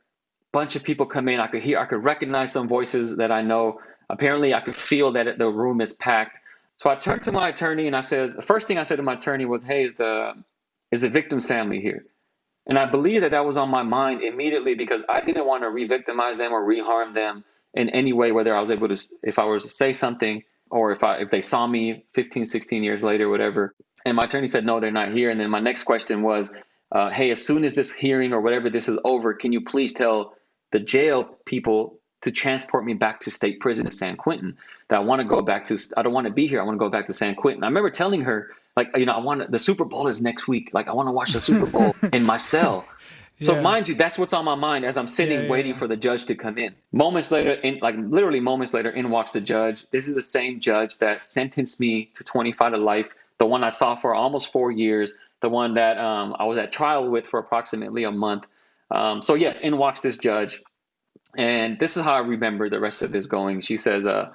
Bunch 0.53 0.77
of 0.77 0.83
people 0.85 1.05
come 1.05 1.27
in. 1.27 1.41
I 1.41 1.47
could 1.47 1.61
hear, 1.61 1.77
I 1.77 1.85
could 1.85 2.03
recognize 2.03 2.53
some 2.53 2.69
voices 2.69 3.17
that 3.17 3.33
I 3.33 3.41
know. 3.41 3.81
Apparently, 4.09 4.53
I 4.53 4.61
could 4.61 4.77
feel 4.77 5.11
that 5.13 5.37
the 5.37 5.49
room 5.49 5.81
is 5.81 5.91
packed. 5.93 6.39
So 6.77 6.89
I 6.89 6.95
turned 6.95 7.21
to 7.23 7.33
my 7.33 7.49
attorney 7.49 7.87
and 7.87 7.95
I 7.95 8.01
says, 8.01 8.33
the 8.33 8.41
first 8.41 8.67
thing 8.67 8.77
I 8.77 8.83
said 8.83 8.97
to 8.97 9.03
my 9.03 9.13
attorney 9.13 9.45
was, 9.45 9.63
"Hey, 9.63 9.83
is 9.83 9.95
the 9.95 10.33
is 10.91 11.01
the 11.01 11.09
victim's 11.09 11.45
family 11.47 11.81
here?" 11.81 12.05
And 12.67 12.79
I 12.79 12.85
believe 12.85 13.21
that 13.21 13.31
that 13.31 13.45
was 13.45 13.57
on 13.57 13.69
my 13.69 13.83
mind 13.83 14.21
immediately 14.21 14.75
because 14.75 15.01
I 15.07 15.21
didn't 15.21 15.45
want 15.45 15.63
to 15.63 15.69
re-victimize 15.69 16.37
them 16.37 16.51
or 16.51 16.65
re-harm 16.65 17.13
them 17.13 17.43
in 17.73 17.89
any 17.89 18.13
way, 18.13 18.31
whether 18.31 18.55
I 18.55 18.59
was 18.59 18.71
able 18.71 18.87
to, 18.87 19.09
if 19.21 19.37
I 19.37 19.43
was 19.43 19.63
to 19.63 19.69
say 19.69 19.93
something 19.93 20.41
or 20.71 20.91
if 20.91 21.03
I, 21.03 21.17
if 21.17 21.29
they 21.29 21.41
saw 21.41 21.67
me 21.67 22.05
15, 22.13 22.45
16 22.45 22.83
years 22.83 23.03
later, 23.03 23.29
whatever. 23.29 23.75
And 24.05 24.15
my 24.15 24.25
attorney 24.25 24.47
said, 24.47 24.65
no, 24.65 24.79
they're 24.79 24.91
not 24.91 25.13
here. 25.13 25.29
And 25.29 25.39
then 25.39 25.49
my 25.49 25.59
next 25.59 25.83
question 25.83 26.23
was, 26.23 26.51
uh, 26.91 27.09
hey, 27.09 27.31
as 27.31 27.45
soon 27.45 27.63
as 27.63 27.73
this 27.73 27.93
hearing 27.93 28.33
or 28.33 28.41
whatever 28.41 28.69
this 28.69 28.89
is 28.89 28.97
over, 29.03 29.33
can 29.33 29.51
you 29.51 29.61
please 29.61 29.93
tell 29.93 30.33
the 30.71 30.79
jail 30.79 31.23
people 31.45 31.99
to 32.21 32.31
transport 32.31 32.85
me 32.85 32.93
back 32.93 33.19
to 33.21 33.31
state 33.31 33.59
prison 33.59 33.85
in 33.85 33.91
San 33.91 34.15
Quentin? 34.15 34.57
That 34.89 34.97
I 34.97 34.99
want 34.99 35.21
to 35.21 35.27
go 35.27 35.41
back 35.41 35.65
to, 35.65 35.77
I 35.97 36.03
don't 36.03 36.13
want 36.13 36.27
to 36.27 36.33
be 36.33 36.47
here. 36.47 36.61
I 36.61 36.63
want 36.63 36.75
to 36.75 36.79
go 36.79 36.89
back 36.89 37.07
to 37.07 37.13
San 37.13 37.35
Quentin. 37.35 37.63
I 37.63 37.67
remember 37.67 37.89
telling 37.89 38.21
her, 38.21 38.51
like 38.75 38.89
you 38.95 39.05
know 39.05 39.13
i 39.13 39.19
want 39.19 39.51
the 39.51 39.59
super 39.59 39.85
bowl 39.85 40.07
is 40.07 40.21
next 40.21 40.47
week 40.47 40.69
like 40.73 40.87
i 40.87 40.93
want 40.93 41.07
to 41.07 41.11
watch 41.11 41.33
the 41.33 41.39
super 41.39 41.65
bowl 41.65 41.95
in 42.13 42.23
my 42.23 42.37
cell 42.37 42.85
so 43.41 43.55
yeah. 43.55 43.61
mind 43.61 43.87
you 43.87 43.95
that's 43.95 44.17
what's 44.17 44.33
on 44.33 44.45
my 44.45 44.55
mind 44.55 44.85
as 44.85 44.97
i'm 44.97 45.07
sitting 45.07 45.43
yeah, 45.43 45.49
waiting 45.49 45.71
yeah. 45.71 45.77
for 45.77 45.87
the 45.87 45.97
judge 45.97 46.25
to 46.25 46.35
come 46.35 46.57
in 46.57 46.73
moments 46.91 47.31
later 47.31 47.51
in 47.51 47.79
like 47.81 47.95
literally 47.97 48.39
moments 48.39 48.73
later 48.73 48.89
in 48.89 49.09
walks 49.09 49.31
the 49.31 49.41
judge 49.41 49.85
this 49.91 50.07
is 50.07 50.15
the 50.15 50.21
same 50.21 50.59
judge 50.59 50.97
that 50.99 51.23
sentenced 51.23 51.79
me 51.79 52.09
to 52.15 52.23
25 52.23 52.73
to 52.73 52.77
life 52.77 53.13
the 53.37 53.45
one 53.45 53.63
i 53.63 53.69
saw 53.69 53.95
for 53.95 54.13
almost 54.13 54.51
four 54.51 54.71
years 54.71 55.13
the 55.41 55.49
one 55.49 55.73
that 55.73 55.97
um, 55.97 56.35
i 56.39 56.45
was 56.45 56.57
at 56.57 56.71
trial 56.71 57.09
with 57.09 57.27
for 57.27 57.39
approximately 57.39 58.03
a 58.03 58.11
month 58.11 58.45
um, 58.91 59.21
so 59.21 59.35
yes 59.35 59.61
in 59.61 59.77
walks 59.77 60.01
this 60.01 60.17
judge 60.17 60.61
and 61.37 61.77
this 61.79 61.97
is 61.97 62.03
how 62.03 62.13
i 62.13 62.19
remember 62.19 62.69
the 62.69 62.79
rest 62.79 63.01
of 63.01 63.11
this 63.11 63.25
going 63.25 63.59
she 63.59 63.75
says 63.75 64.07
uh, 64.07 64.31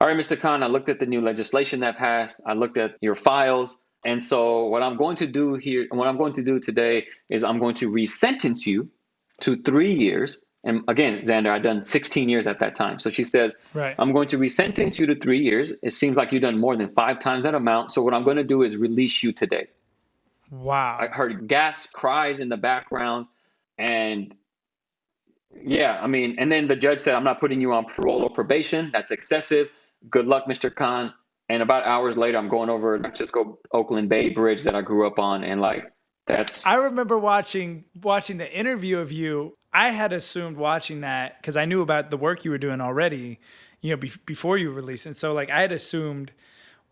all 0.00 0.08
right, 0.08 0.16
Mr. 0.16 0.38
Khan, 0.38 0.62
I 0.62 0.66
looked 0.66 0.88
at 0.88 0.98
the 0.98 1.06
new 1.06 1.20
legislation 1.20 1.80
that 1.80 1.96
passed. 1.96 2.40
I 2.44 2.54
looked 2.54 2.76
at 2.76 2.96
your 3.00 3.14
files. 3.14 3.78
And 4.04 4.22
so 4.22 4.66
what 4.66 4.82
I'm 4.82 4.96
going 4.96 5.16
to 5.16 5.26
do 5.26 5.54
here, 5.54 5.86
what 5.90 6.06
I'm 6.06 6.18
going 6.18 6.34
to 6.34 6.42
do 6.42 6.60
today 6.60 7.06
is 7.28 7.42
I'm 7.42 7.58
going 7.58 7.74
to 7.76 7.88
resentence 7.88 8.66
you 8.66 8.90
to 9.40 9.56
three 9.56 9.92
years. 9.92 10.42
And 10.62 10.84
again, 10.88 11.24
Xander, 11.24 11.50
I've 11.50 11.62
done 11.62 11.82
16 11.82 12.28
years 12.28 12.46
at 12.46 12.58
that 12.60 12.74
time. 12.74 12.98
So 12.98 13.10
she 13.10 13.24
says, 13.24 13.54
right. 13.72 13.94
I'm 13.98 14.12
going 14.12 14.28
to 14.28 14.38
resentence 14.38 14.98
you 14.98 15.06
to 15.06 15.14
three 15.14 15.40
years. 15.40 15.72
It 15.82 15.92
seems 15.92 16.16
like 16.16 16.32
you've 16.32 16.42
done 16.42 16.58
more 16.58 16.76
than 16.76 16.90
five 16.90 17.18
times 17.18 17.44
that 17.44 17.54
amount. 17.54 17.92
So 17.92 18.02
what 18.02 18.14
I'm 18.14 18.24
going 18.24 18.36
to 18.36 18.44
do 18.44 18.62
is 18.62 18.76
release 18.76 19.22
you 19.22 19.32
today. 19.32 19.68
Wow. 20.50 20.98
I 21.00 21.06
heard 21.06 21.48
gasp 21.48 21.92
cries 21.92 22.40
in 22.40 22.48
the 22.48 22.56
background. 22.56 23.26
And 23.78 24.34
yeah, 25.62 25.98
I 26.00 26.06
mean, 26.06 26.36
and 26.38 26.52
then 26.52 26.68
the 26.68 26.76
judge 26.76 27.00
said, 27.00 27.14
I'm 27.14 27.24
not 27.24 27.40
putting 27.40 27.60
you 27.60 27.72
on 27.72 27.86
parole 27.86 28.22
or 28.22 28.30
probation. 28.30 28.90
That's 28.92 29.10
excessive. 29.10 29.70
Good 30.10 30.26
luck, 30.26 30.44
Mr. 30.46 30.74
Khan 30.74 31.12
and 31.48 31.62
about 31.62 31.84
hours 31.84 32.16
later 32.16 32.38
i'm 32.38 32.48
going 32.48 32.70
over 32.70 32.98
Francisco 32.98 33.58
oakland 33.72 34.08
bay 34.08 34.30
bridge 34.30 34.62
that 34.62 34.74
i 34.74 34.82
grew 34.82 35.06
up 35.06 35.18
on 35.18 35.44
and 35.44 35.60
like 35.60 35.84
that's 36.26 36.66
i 36.66 36.74
remember 36.74 37.18
watching 37.18 37.84
watching 38.00 38.38
the 38.38 38.50
interview 38.50 38.98
of 38.98 39.12
you. 39.12 39.56
I 39.72 39.90
had 39.90 40.12
assumed 40.12 40.56
watching 40.56 41.02
that 41.02 41.40
because 41.40 41.56
i 41.56 41.64
knew 41.64 41.82
about 41.82 42.10
the 42.10 42.16
work 42.16 42.44
you 42.44 42.50
were 42.50 42.58
doing 42.58 42.80
already 42.80 43.40
you 43.80 43.90
know 43.90 43.96
be- 43.96 44.12
before 44.24 44.56
you 44.56 44.70
released. 44.70 45.06
And 45.06 45.16
so 45.16 45.34
like 45.34 45.50
i 45.50 45.60
had 45.60 45.72
assumed 45.72 46.32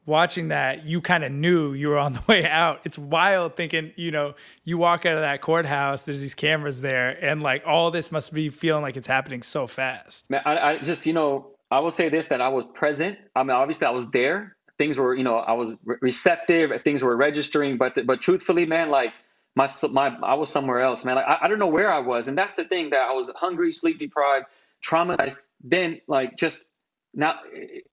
watching 0.04 0.48
that 0.48 0.84
you 0.84 1.00
kind 1.00 1.22
of 1.22 1.30
knew 1.30 1.72
you 1.72 1.88
were 1.88 1.98
on 1.98 2.12
the 2.14 2.22
way 2.28 2.44
out. 2.44 2.80
It's 2.84 2.98
wild 2.98 3.56
thinking 3.56 3.92
you 3.96 4.10
know 4.10 4.34
you 4.64 4.76
walk 4.76 5.06
out 5.06 5.14
of 5.14 5.20
that 5.20 5.40
courthouse 5.40 6.02
there's 6.02 6.20
these 6.20 6.34
cameras 6.34 6.82
there 6.82 7.10
and 7.24 7.42
like 7.42 7.62
all 7.66 7.90
this 7.90 8.12
must 8.12 8.34
be 8.34 8.50
feeling 8.50 8.82
like 8.82 8.98
it's 8.98 9.06
happening 9.06 9.42
so 9.42 9.66
fast. 9.66 10.28
Man, 10.28 10.42
I, 10.44 10.58
I 10.58 10.78
just 10.78 11.06
you 11.06 11.14
know 11.14 11.51
I 11.72 11.80
will 11.80 11.90
say 11.90 12.08
this: 12.10 12.26
that 12.26 12.40
I 12.40 12.48
was 12.48 12.64
present. 12.74 13.18
I 13.34 13.42
mean, 13.42 13.50
obviously, 13.50 13.86
I 13.86 13.90
was 13.90 14.10
there. 14.10 14.56
Things 14.78 14.98
were, 14.98 15.14
you 15.14 15.24
know, 15.24 15.36
I 15.36 15.52
was 15.52 15.72
re- 15.84 15.96
receptive. 16.00 16.70
Things 16.82 17.02
were 17.02 17.16
registering. 17.16 17.78
But, 17.78 18.06
but 18.06 18.20
truthfully, 18.20 18.66
man, 18.66 18.90
like 18.90 19.12
my, 19.54 19.68
my, 19.90 20.16
I 20.22 20.34
was 20.34 20.50
somewhere 20.50 20.80
else, 20.80 21.04
man. 21.04 21.16
Like 21.16 21.26
I, 21.26 21.38
I 21.42 21.48
don't 21.48 21.58
know 21.58 21.68
where 21.68 21.90
I 21.90 22.00
was, 22.00 22.28
and 22.28 22.36
that's 22.36 22.54
the 22.54 22.64
thing 22.64 22.90
that 22.90 23.00
I 23.00 23.12
was 23.12 23.30
hungry, 23.34 23.72
sleep 23.72 23.98
deprived, 23.98 24.46
traumatized. 24.84 25.36
Then, 25.64 26.00
like, 26.08 26.36
just 26.36 26.66
now, 27.14 27.36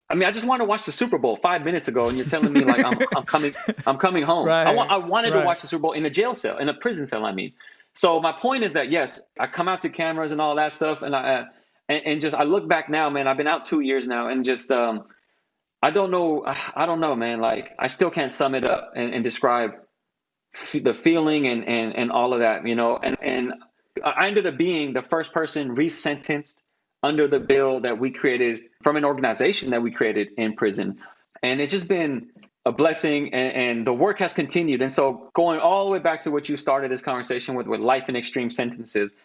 I 0.09 0.15
mean, 0.15 0.27
I 0.27 0.31
just 0.31 0.45
wanted 0.45 0.63
to 0.63 0.69
watch 0.69 0.85
the 0.85 0.91
Super 0.91 1.17
Bowl 1.17 1.37
five 1.37 1.63
minutes 1.63 1.87
ago, 1.87 2.09
and 2.09 2.17
you're 2.17 2.25
telling 2.25 2.51
me 2.51 2.61
like 2.61 2.83
I'm, 2.83 2.97
I'm 3.15 3.23
coming, 3.23 3.53
I'm 3.85 3.97
coming 3.97 4.23
home. 4.23 4.47
Right, 4.47 4.67
I, 4.67 4.73
I 4.73 4.97
wanted 4.97 5.33
right. 5.33 5.39
to 5.39 5.45
watch 5.45 5.61
the 5.61 5.67
Super 5.67 5.81
Bowl 5.83 5.91
in 5.93 6.05
a 6.05 6.09
jail 6.09 6.33
cell, 6.33 6.57
in 6.57 6.67
a 6.67 6.73
prison 6.73 7.05
cell. 7.05 7.25
I 7.25 7.31
mean, 7.31 7.53
so 7.93 8.19
my 8.19 8.33
point 8.33 8.63
is 8.63 8.73
that 8.73 8.91
yes, 8.91 9.21
I 9.39 9.47
come 9.47 9.69
out 9.69 9.81
to 9.81 9.89
cameras 9.89 10.33
and 10.33 10.41
all 10.41 10.55
that 10.55 10.73
stuff, 10.73 11.01
and 11.01 11.15
I 11.15 11.45
and, 11.89 12.01
and 12.05 12.21
just 12.21 12.35
I 12.35 12.43
look 12.43 12.67
back 12.67 12.87
now, 12.87 13.09
man. 13.09 13.27
I've 13.27 13.37
been 13.37 13.47
out 13.47 13.65
two 13.65 13.81
years 13.81 14.07
now, 14.07 14.29
and 14.29 14.45
just 14.45 14.71
um, 14.71 15.05
I 15.81 15.89
don't 15.91 16.11
know. 16.11 16.43
I 16.45 16.85
don't 16.85 17.01
know, 17.01 17.15
man. 17.15 17.41
Like 17.41 17.75
I 17.77 17.87
still 17.87 18.11
can't 18.11 18.31
sum 18.31 18.55
it 18.55 18.63
up 18.63 18.93
and, 18.95 19.13
and 19.13 19.23
describe 19.23 19.71
f- 20.53 20.83
the 20.83 20.93
feeling 20.93 21.47
and, 21.47 21.67
and 21.67 21.95
and 21.95 22.11
all 22.11 22.33
of 22.33 22.39
that, 22.39 22.65
you 22.67 22.75
know. 22.75 22.97
And 22.97 23.17
and 23.21 23.53
I 24.05 24.27
ended 24.27 24.45
up 24.45 24.57
being 24.57 24.93
the 24.93 25.01
first 25.01 25.33
person 25.33 25.75
resentenced 25.75 26.57
under 27.01 27.27
the 27.27 27.39
bill 27.39 27.81
that 27.81 27.97
we 27.97 28.11
created 28.11 28.61
from 28.83 28.95
an 28.95 29.03
organization 29.03 29.71
that 29.71 29.81
we 29.81 29.91
created 29.91 30.29
in 30.37 30.53
prison, 30.53 30.99
and 31.41 31.59
it's 31.59 31.71
just 31.71 31.87
been 31.87 32.29
a 32.65 32.71
blessing 32.73 33.33
and, 33.33 33.53
and, 33.53 33.87
the 33.87 33.93
work 33.93 34.19
has 34.19 34.33
continued 34.33 34.81
and 34.81 34.91
so 34.91 35.31
going 35.33 35.61
all 35.61 35.85
the 35.85 35.91
way 35.91 35.99
back 35.99 36.19
to 36.19 36.29
what 36.29 36.49
you 36.49 36.57
started 36.57 36.91
this 36.91 37.01
conversation 37.01 37.55
with 37.55 37.67
with 37.67 37.79
life 37.79 38.09
in 38.09 38.17
extreme 38.17 38.49
sentences 38.49 39.15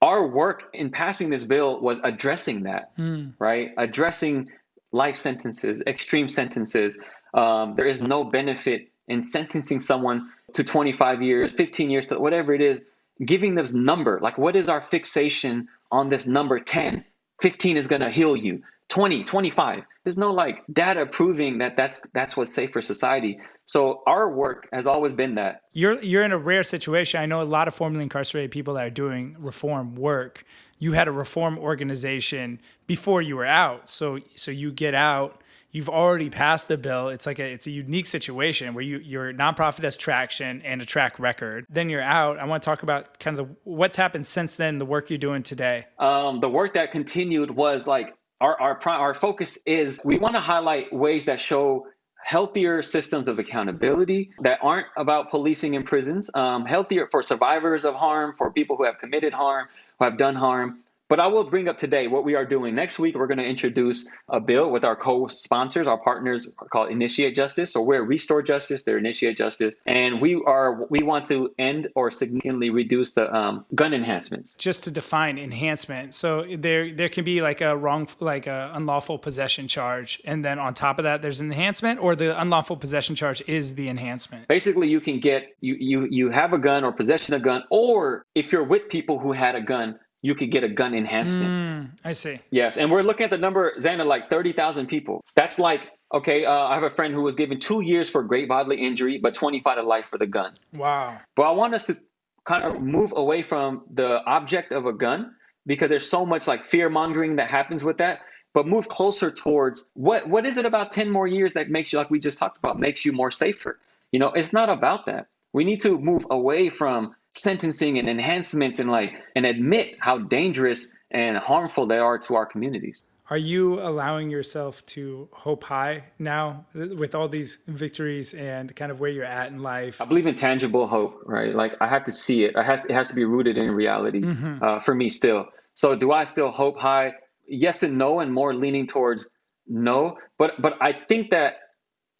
our 0.00 0.26
work 0.26 0.70
in 0.72 0.90
passing 0.90 1.30
this 1.30 1.44
bill 1.44 1.80
was 1.80 2.00
addressing 2.04 2.64
that, 2.64 2.96
mm. 2.96 3.34
right? 3.38 3.72
Addressing 3.76 4.50
life 4.92 5.16
sentences, 5.16 5.82
extreme 5.86 6.28
sentences. 6.28 6.96
Um, 7.34 7.74
there 7.74 7.86
is 7.86 8.00
no 8.00 8.24
benefit 8.24 8.88
in 9.08 9.22
sentencing 9.22 9.80
someone 9.80 10.30
to 10.54 10.64
25 10.64 11.22
years, 11.22 11.52
15 11.52 11.90
years, 11.90 12.08
whatever 12.10 12.54
it 12.54 12.60
is, 12.60 12.82
giving 13.24 13.54
this 13.54 13.72
number. 13.72 14.20
Like, 14.20 14.38
what 14.38 14.54
is 14.54 14.68
our 14.68 14.80
fixation 14.80 15.68
on 15.90 16.08
this 16.08 16.26
number 16.26 16.60
10. 16.60 17.04
15 17.40 17.76
is 17.76 17.86
going 17.86 18.02
to 18.02 18.10
heal 18.10 18.36
you. 18.36 18.62
20, 18.88 19.24
25. 19.24 19.82
There's 20.04 20.16
no 20.16 20.32
like 20.32 20.64
data 20.72 21.04
proving 21.04 21.58
that 21.58 21.76
that's 21.76 22.00
that's 22.14 22.36
what's 22.36 22.54
safe 22.54 22.72
for 22.72 22.80
society. 22.80 23.38
So 23.66 24.02
our 24.06 24.30
work 24.30 24.68
has 24.72 24.86
always 24.86 25.12
been 25.12 25.34
that. 25.34 25.62
You're 25.72 26.02
you're 26.02 26.24
in 26.24 26.32
a 26.32 26.38
rare 26.38 26.62
situation. 26.62 27.20
I 27.20 27.26
know 27.26 27.42
a 27.42 27.44
lot 27.44 27.68
of 27.68 27.74
formerly 27.74 28.04
incarcerated 28.04 28.50
people 28.50 28.74
that 28.74 28.86
are 28.86 28.90
doing 28.90 29.36
reform 29.38 29.94
work. 29.94 30.44
You 30.78 30.92
had 30.92 31.08
a 31.08 31.12
reform 31.12 31.58
organization 31.58 32.60
before 32.86 33.20
you 33.20 33.36
were 33.36 33.46
out. 33.46 33.88
So 33.88 34.20
so 34.36 34.50
you 34.50 34.72
get 34.72 34.94
out 34.94 35.42
you've 35.70 35.88
already 35.88 36.30
passed 36.30 36.68
the 36.68 36.76
bill. 36.76 37.08
It's 37.08 37.26
like 37.26 37.38
a 37.38 37.44
it's 37.44 37.66
a 37.66 37.70
unique 37.70 38.06
situation 38.06 38.74
where 38.74 38.82
you 38.82 38.98
your 38.98 39.32
nonprofit 39.32 39.84
has 39.84 39.96
traction 39.96 40.62
and 40.62 40.80
a 40.80 40.86
track 40.86 41.18
record. 41.18 41.66
Then 41.68 41.90
you're 41.90 42.02
out. 42.02 42.38
I 42.38 42.44
want 42.44 42.62
to 42.62 42.64
talk 42.64 42.82
about 42.82 43.18
kind 43.18 43.38
of 43.38 43.48
the, 43.48 43.54
what's 43.64 43.96
happened 43.96 44.26
since 44.26 44.56
then, 44.56 44.78
the 44.78 44.86
work 44.86 45.10
you're 45.10 45.18
doing 45.18 45.42
today. 45.42 45.86
Um, 45.98 46.40
the 46.40 46.48
work 46.48 46.74
that 46.74 46.90
continued 46.90 47.50
was 47.50 47.86
like 47.86 48.14
our 48.40 48.60
our 48.60 48.88
our 48.88 49.14
focus 49.14 49.58
is 49.66 50.00
we 50.04 50.18
want 50.18 50.34
to 50.34 50.40
highlight 50.40 50.92
ways 50.92 51.24
that 51.26 51.40
show 51.40 51.86
healthier 52.22 52.82
systems 52.82 53.26
of 53.26 53.38
accountability 53.38 54.30
that 54.40 54.58
aren't 54.60 54.86
about 54.96 55.30
policing 55.30 55.74
in 55.74 55.82
prisons, 55.82 56.30
um, 56.34 56.66
healthier 56.66 57.08
for 57.10 57.22
survivors 57.22 57.84
of 57.84 57.94
harm, 57.94 58.34
for 58.36 58.50
people 58.50 58.76
who 58.76 58.84
have 58.84 58.98
committed 58.98 59.32
harm, 59.32 59.66
who 59.98 60.04
have 60.04 60.18
done 60.18 60.34
harm, 60.34 60.80
but 61.08 61.20
I 61.20 61.26
will 61.26 61.44
bring 61.44 61.68
up 61.68 61.78
today 61.78 62.06
what 62.06 62.24
we 62.24 62.34
are 62.34 62.44
doing. 62.44 62.74
Next 62.74 62.98
week, 62.98 63.16
we're 63.16 63.26
going 63.26 63.38
to 63.38 63.44
introduce 63.44 64.08
a 64.28 64.40
bill 64.40 64.70
with 64.70 64.84
our 64.84 64.96
co 64.96 65.26
sponsors, 65.26 65.86
our 65.86 65.98
partners 65.98 66.52
called 66.70 66.90
Initiate 66.90 67.34
Justice. 67.34 67.72
So 67.72 67.82
we're 67.82 68.02
Restore 68.02 68.42
Justice, 68.42 68.82
they're 68.82 68.98
Initiate 68.98 69.36
Justice. 69.36 69.74
And 69.86 70.20
we 70.20 70.40
are 70.46 70.86
we 70.90 71.02
want 71.02 71.26
to 71.26 71.50
end 71.58 71.88
or 71.94 72.10
significantly 72.10 72.70
reduce 72.70 73.14
the 73.14 73.34
um, 73.34 73.64
gun 73.74 73.94
enhancements. 73.94 74.54
Just 74.56 74.84
to 74.84 74.90
define 74.90 75.38
enhancement. 75.38 76.14
So 76.14 76.44
there 76.56 76.92
there 76.92 77.08
can 77.08 77.24
be 77.24 77.42
like 77.42 77.60
a 77.60 77.76
wrong, 77.76 78.08
like 78.20 78.46
a 78.46 78.72
unlawful 78.74 79.18
possession 79.18 79.68
charge. 79.68 80.20
And 80.24 80.44
then 80.44 80.58
on 80.58 80.74
top 80.74 80.98
of 80.98 81.04
that, 81.04 81.22
there's 81.22 81.40
an 81.40 81.50
enhancement, 81.50 82.00
or 82.00 82.14
the 82.14 82.38
unlawful 82.40 82.76
possession 82.76 83.14
charge 83.16 83.42
is 83.46 83.74
the 83.74 83.88
enhancement. 83.88 84.48
Basically, 84.48 84.88
you 84.88 85.00
can 85.00 85.20
get, 85.20 85.56
you, 85.60 85.76
you, 85.78 86.08
you 86.10 86.30
have 86.30 86.52
a 86.52 86.58
gun 86.58 86.84
or 86.84 86.92
possession 86.92 87.34
of 87.34 87.42
a 87.42 87.44
gun, 87.44 87.64
or 87.70 88.24
if 88.34 88.52
you're 88.52 88.64
with 88.64 88.88
people 88.88 89.18
who 89.18 89.32
had 89.32 89.54
a 89.54 89.60
gun, 89.60 89.98
you 90.22 90.34
could 90.34 90.50
get 90.50 90.64
a 90.64 90.68
gun 90.68 90.94
enhancement. 90.94 91.46
Mm, 91.46 91.90
I 92.04 92.12
see. 92.12 92.40
Yes, 92.50 92.76
and 92.76 92.90
we're 92.90 93.02
looking 93.02 93.24
at 93.24 93.30
the 93.30 93.38
number, 93.38 93.74
Xander, 93.78 94.06
like 94.06 94.30
30,000 94.30 94.86
people. 94.86 95.22
That's 95.36 95.58
like, 95.58 95.92
okay, 96.12 96.44
uh, 96.44 96.52
I 96.52 96.74
have 96.74 96.82
a 96.82 96.90
friend 96.90 97.14
who 97.14 97.22
was 97.22 97.36
given 97.36 97.60
two 97.60 97.82
years 97.82 98.10
for 98.10 98.22
great 98.22 98.48
bodily 98.48 98.76
injury, 98.84 99.18
but 99.18 99.34
25 99.34 99.76
to 99.76 99.82
life 99.82 100.06
for 100.06 100.18
the 100.18 100.26
gun. 100.26 100.54
Wow. 100.72 101.18
But 101.36 101.42
I 101.42 101.50
want 101.52 101.74
us 101.74 101.86
to 101.86 101.96
kind 102.44 102.64
of 102.64 102.80
move 102.80 103.12
away 103.14 103.42
from 103.42 103.82
the 103.92 104.24
object 104.24 104.72
of 104.72 104.86
a 104.86 104.92
gun 104.92 105.34
because 105.66 105.88
there's 105.90 106.08
so 106.08 106.24
much 106.24 106.48
like 106.48 106.62
fear 106.62 106.88
mongering 106.88 107.36
that 107.36 107.48
happens 107.48 107.84
with 107.84 107.98
that 107.98 108.22
but 108.54 108.66
move 108.66 108.88
closer 108.88 109.30
towards 109.30 109.86
what 109.94 110.26
what 110.28 110.46
is 110.46 110.56
it 110.56 110.64
about 110.64 110.90
10 110.90 111.10
more 111.10 111.26
years 111.26 111.52
that 111.52 111.68
makes 111.68 111.92
you 111.92 111.98
like 111.98 112.10
we 112.10 112.18
just 112.18 112.38
talked 112.38 112.56
about 112.56 112.80
makes 112.80 113.04
you 113.04 113.12
more 113.12 113.30
safer 113.30 113.78
you 114.12 114.18
know 114.18 114.32
it's 114.32 114.52
not 114.52 114.70
about 114.70 115.04
that 115.06 115.26
we 115.52 115.62
need 115.62 115.80
to 115.80 115.98
move 115.98 116.26
away 116.30 116.70
from 116.70 117.14
sentencing 117.38 117.98
and 117.98 118.08
enhancements 118.08 118.78
and 118.78 118.90
like 118.90 119.14
and 119.34 119.46
admit 119.46 119.96
how 120.00 120.18
dangerous 120.18 120.92
and 121.10 121.36
harmful 121.36 121.86
they 121.86 121.98
are 121.98 122.18
to 122.18 122.34
our 122.34 122.46
communities. 122.46 123.04
Are 123.30 123.36
you 123.36 123.78
allowing 123.80 124.30
yourself 124.30 124.84
to 124.86 125.28
hope 125.32 125.62
high 125.64 126.04
now 126.18 126.64
with 126.74 127.14
all 127.14 127.28
these 127.28 127.58
victories 127.66 128.32
and 128.32 128.74
kind 128.74 128.90
of 128.90 129.00
where 129.00 129.10
you're 129.10 129.24
at 129.24 129.52
in 129.52 129.58
life? 129.62 130.00
I 130.00 130.06
believe 130.06 130.26
in 130.26 130.34
tangible 130.34 130.86
hope, 130.86 131.22
right? 131.26 131.54
Like 131.54 131.74
I 131.80 131.88
have 131.88 132.04
to 132.04 132.12
see 132.12 132.44
it. 132.44 132.56
I 132.56 132.62
has 132.62 132.86
it 132.86 132.94
has 132.94 133.10
to 133.10 133.14
be 133.14 133.26
rooted 133.26 133.58
in 133.58 133.70
reality 133.70 134.22
mm-hmm. 134.22 134.62
uh, 134.62 134.80
for 134.80 134.94
me 134.94 135.10
still. 135.10 135.46
So 135.74 135.94
do 135.94 136.10
I 136.10 136.24
still 136.24 136.50
hope 136.50 136.78
high? 136.78 137.12
Yes 137.46 137.82
and 137.82 137.98
no, 137.98 138.20
and 138.20 138.32
more 138.32 138.54
leaning 138.54 138.86
towards 138.86 139.28
no. 139.66 140.16
But 140.38 140.60
but 140.60 140.78
I 140.80 140.92
think 140.92 141.30
that 141.30 141.56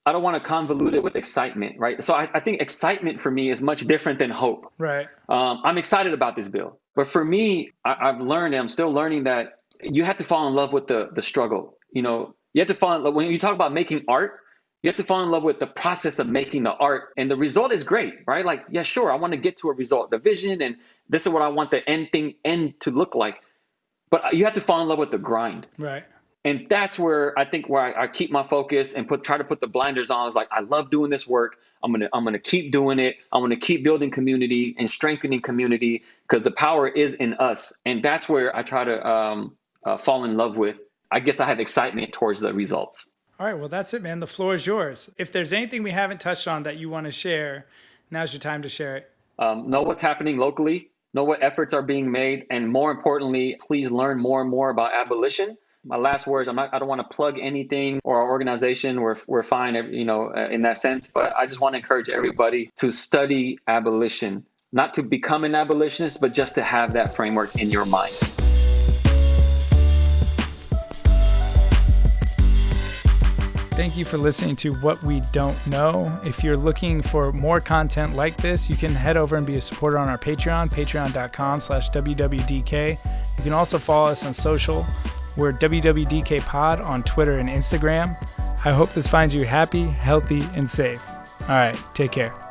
I 0.08 0.12
don't 0.12 0.22
want 0.22 0.42
to 0.42 0.50
convolute 0.50 0.94
it 0.94 1.02
with 1.02 1.16
excitement, 1.16 1.78
right? 1.78 2.02
So 2.02 2.14
I, 2.14 2.30
I 2.32 2.40
think 2.40 2.62
excitement 2.62 3.20
for 3.20 3.30
me 3.30 3.50
is 3.50 3.60
much 3.60 3.82
different 3.82 4.18
than 4.18 4.30
hope. 4.30 4.72
Right. 4.78 5.06
Um, 5.28 5.60
I'm 5.64 5.76
excited 5.76 6.14
about 6.14 6.34
this 6.34 6.48
bill, 6.48 6.80
but 6.96 7.06
for 7.06 7.22
me, 7.22 7.72
I, 7.84 8.12
have 8.12 8.20
learned, 8.22 8.54
and 8.54 8.62
I'm 8.62 8.70
still 8.70 8.90
learning 8.90 9.24
that 9.24 9.58
you 9.82 10.04
have 10.04 10.16
to 10.16 10.24
fall 10.24 10.48
in 10.48 10.54
love 10.54 10.72
with 10.72 10.86
the 10.86 11.10
the 11.14 11.20
struggle. 11.20 11.76
You 11.92 12.00
know, 12.00 12.34
you 12.54 12.60
have 12.62 12.68
to 12.68 12.74
fall 12.74 12.94
in 12.96 13.02
love 13.02 13.12
when 13.12 13.30
you 13.30 13.36
talk 13.36 13.54
about 13.54 13.74
making 13.74 14.06
art. 14.08 14.40
You 14.82 14.88
have 14.88 14.96
to 14.96 15.04
fall 15.04 15.22
in 15.24 15.30
love 15.30 15.42
with 15.42 15.58
the 15.58 15.66
process 15.66 16.18
of 16.20 16.26
making 16.26 16.62
the 16.62 16.72
art, 16.72 17.10
and 17.18 17.30
the 17.30 17.36
result 17.36 17.70
is 17.70 17.84
great, 17.84 18.14
right? 18.26 18.46
Like, 18.46 18.64
yeah, 18.70 18.84
sure, 18.84 19.12
I 19.12 19.16
want 19.16 19.34
to 19.34 19.38
get 19.38 19.58
to 19.58 19.68
a 19.68 19.74
result, 19.74 20.10
the 20.10 20.18
vision, 20.18 20.62
and 20.62 20.76
this 21.10 21.26
is 21.26 21.32
what 21.34 21.42
I 21.42 21.48
want 21.48 21.70
the 21.70 21.86
end 21.86 22.12
thing 22.12 22.36
end 22.46 22.80
to 22.80 22.90
look 22.90 23.14
like. 23.14 23.42
But 24.08 24.32
you 24.32 24.46
have 24.46 24.54
to 24.54 24.62
fall 24.62 24.80
in 24.80 24.88
love 24.88 24.98
with 24.98 25.10
the 25.10 25.18
grind. 25.18 25.66
Right 25.76 26.04
and 26.48 26.66
that's 26.66 26.98
where 26.98 27.38
I 27.38 27.44
think 27.44 27.68
where 27.68 27.82
I, 27.82 28.04
I, 28.04 28.06
keep 28.06 28.30
my 28.30 28.42
focus 28.42 28.94
and 28.94 29.06
put 29.06 29.22
try 29.22 29.36
to 29.36 29.44
put 29.44 29.60
the 29.60 29.66
blinders 29.66 30.10
on. 30.10 30.26
Is 30.28 30.34
like 30.34 30.48
I 30.50 30.60
love 30.60 30.90
doing 30.90 31.10
this 31.10 31.26
work. 31.26 31.58
I'm 31.82 31.92
gonna 31.92 32.08
I'm 32.14 32.24
gonna 32.24 32.38
keep 32.38 32.72
doing 32.72 32.98
it. 32.98 33.16
I'm 33.30 33.42
gonna 33.42 33.58
keep 33.58 33.84
building 33.84 34.10
community 34.10 34.74
and 34.78 34.88
strengthening 34.88 35.42
community 35.42 36.04
because 36.22 36.42
the 36.42 36.50
power 36.50 36.88
is 36.88 37.12
in 37.12 37.34
us, 37.34 37.74
and 37.84 38.02
that's 38.02 38.30
where 38.30 38.56
I 38.56 38.62
try 38.62 38.84
to 38.84 39.06
um, 39.06 39.56
uh, 39.84 39.98
fall 39.98 40.24
in 40.24 40.38
love 40.38 40.56
with. 40.56 40.76
I 41.10 41.20
guess 41.20 41.38
I 41.38 41.44
have 41.44 41.60
excitement 41.60 42.12
towards 42.12 42.40
the 42.40 42.54
results. 42.54 43.06
All 43.38 43.46
right, 43.46 43.58
well 43.58 43.68
that's 43.68 43.92
it, 43.92 44.02
man. 44.02 44.20
The 44.20 44.26
floor 44.26 44.54
is 44.54 44.66
yours. 44.66 45.10
If 45.18 45.30
there's 45.30 45.52
anything 45.52 45.82
we 45.82 45.90
haven't 45.90 46.20
touched 46.20 46.48
on 46.48 46.62
that 46.62 46.78
you 46.78 46.88
want 46.88 47.04
to 47.04 47.10
share, 47.10 47.66
now's 48.10 48.32
your 48.32 48.40
time 48.40 48.62
to 48.62 48.70
share 48.70 48.96
it. 48.96 49.10
Um, 49.38 49.68
know 49.68 49.82
what's 49.82 50.00
happening 50.00 50.38
locally. 50.38 50.92
Know 51.12 51.24
what 51.24 51.42
efforts 51.42 51.74
are 51.74 51.82
being 51.82 52.10
made, 52.10 52.46
and 52.50 52.70
more 52.70 52.90
importantly, 52.90 53.58
please 53.66 53.90
learn 53.90 54.18
more 54.18 54.40
and 54.40 54.48
more 54.48 54.70
about 54.70 54.92
abolition 54.94 55.58
my 55.88 55.96
last 55.96 56.26
words 56.26 56.48
i'm 56.48 56.56
not 56.56 56.72
i 56.72 56.78
don't 56.78 56.88
want 56.88 57.00
to 57.00 57.16
plug 57.16 57.38
anything 57.40 57.98
or 58.04 58.20
our 58.20 58.28
organization 58.28 59.00
we're, 59.00 59.16
we're 59.26 59.42
fine 59.42 59.74
you 59.92 60.04
know 60.04 60.32
uh, 60.34 60.48
in 60.50 60.62
that 60.62 60.76
sense 60.76 61.06
but 61.06 61.32
i 61.36 61.46
just 61.46 61.60
want 61.60 61.72
to 61.72 61.78
encourage 61.78 62.08
everybody 62.08 62.70
to 62.76 62.90
study 62.90 63.58
abolition 63.66 64.44
not 64.70 64.94
to 64.94 65.02
become 65.02 65.44
an 65.44 65.54
abolitionist 65.54 66.20
but 66.20 66.34
just 66.34 66.56
to 66.56 66.62
have 66.62 66.92
that 66.92 67.16
framework 67.16 67.56
in 67.56 67.70
your 67.70 67.86
mind 67.86 68.12
Thank 73.78 73.96
you 73.96 74.04
for 74.04 74.18
listening 74.18 74.56
to 74.56 74.74
What 74.74 75.00
We 75.04 75.22
Don't 75.32 75.56
Know. 75.70 76.20
If 76.24 76.42
you're 76.42 76.56
looking 76.56 77.00
for 77.00 77.32
more 77.32 77.60
content 77.60 78.16
like 78.16 78.36
this, 78.38 78.68
you 78.68 78.76
can 78.76 78.90
head 78.90 79.16
over 79.16 79.36
and 79.36 79.46
be 79.46 79.54
a 79.54 79.60
supporter 79.60 79.98
on 79.98 80.08
our 80.08 80.18
Patreon, 80.18 80.68
patreon.com 80.68 81.60
slash 81.60 81.88
WWDK. 81.90 82.98
You 83.36 83.44
can 83.44 83.52
also 83.52 83.78
follow 83.78 84.08
us 84.10 84.24
on 84.24 84.34
social 84.34 84.84
we're 85.38 85.52
WWDK 85.52 86.42
Pod 86.42 86.80
on 86.80 87.02
Twitter 87.04 87.38
and 87.38 87.48
Instagram. 87.48 88.16
I 88.66 88.72
hope 88.72 88.90
this 88.90 89.06
finds 89.06 89.34
you 89.34 89.44
happy, 89.44 89.84
healthy, 89.84 90.42
and 90.54 90.68
safe. 90.68 91.08
All 91.42 91.48
right, 91.48 91.80
take 91.94 92.10
care. 92.10 92.47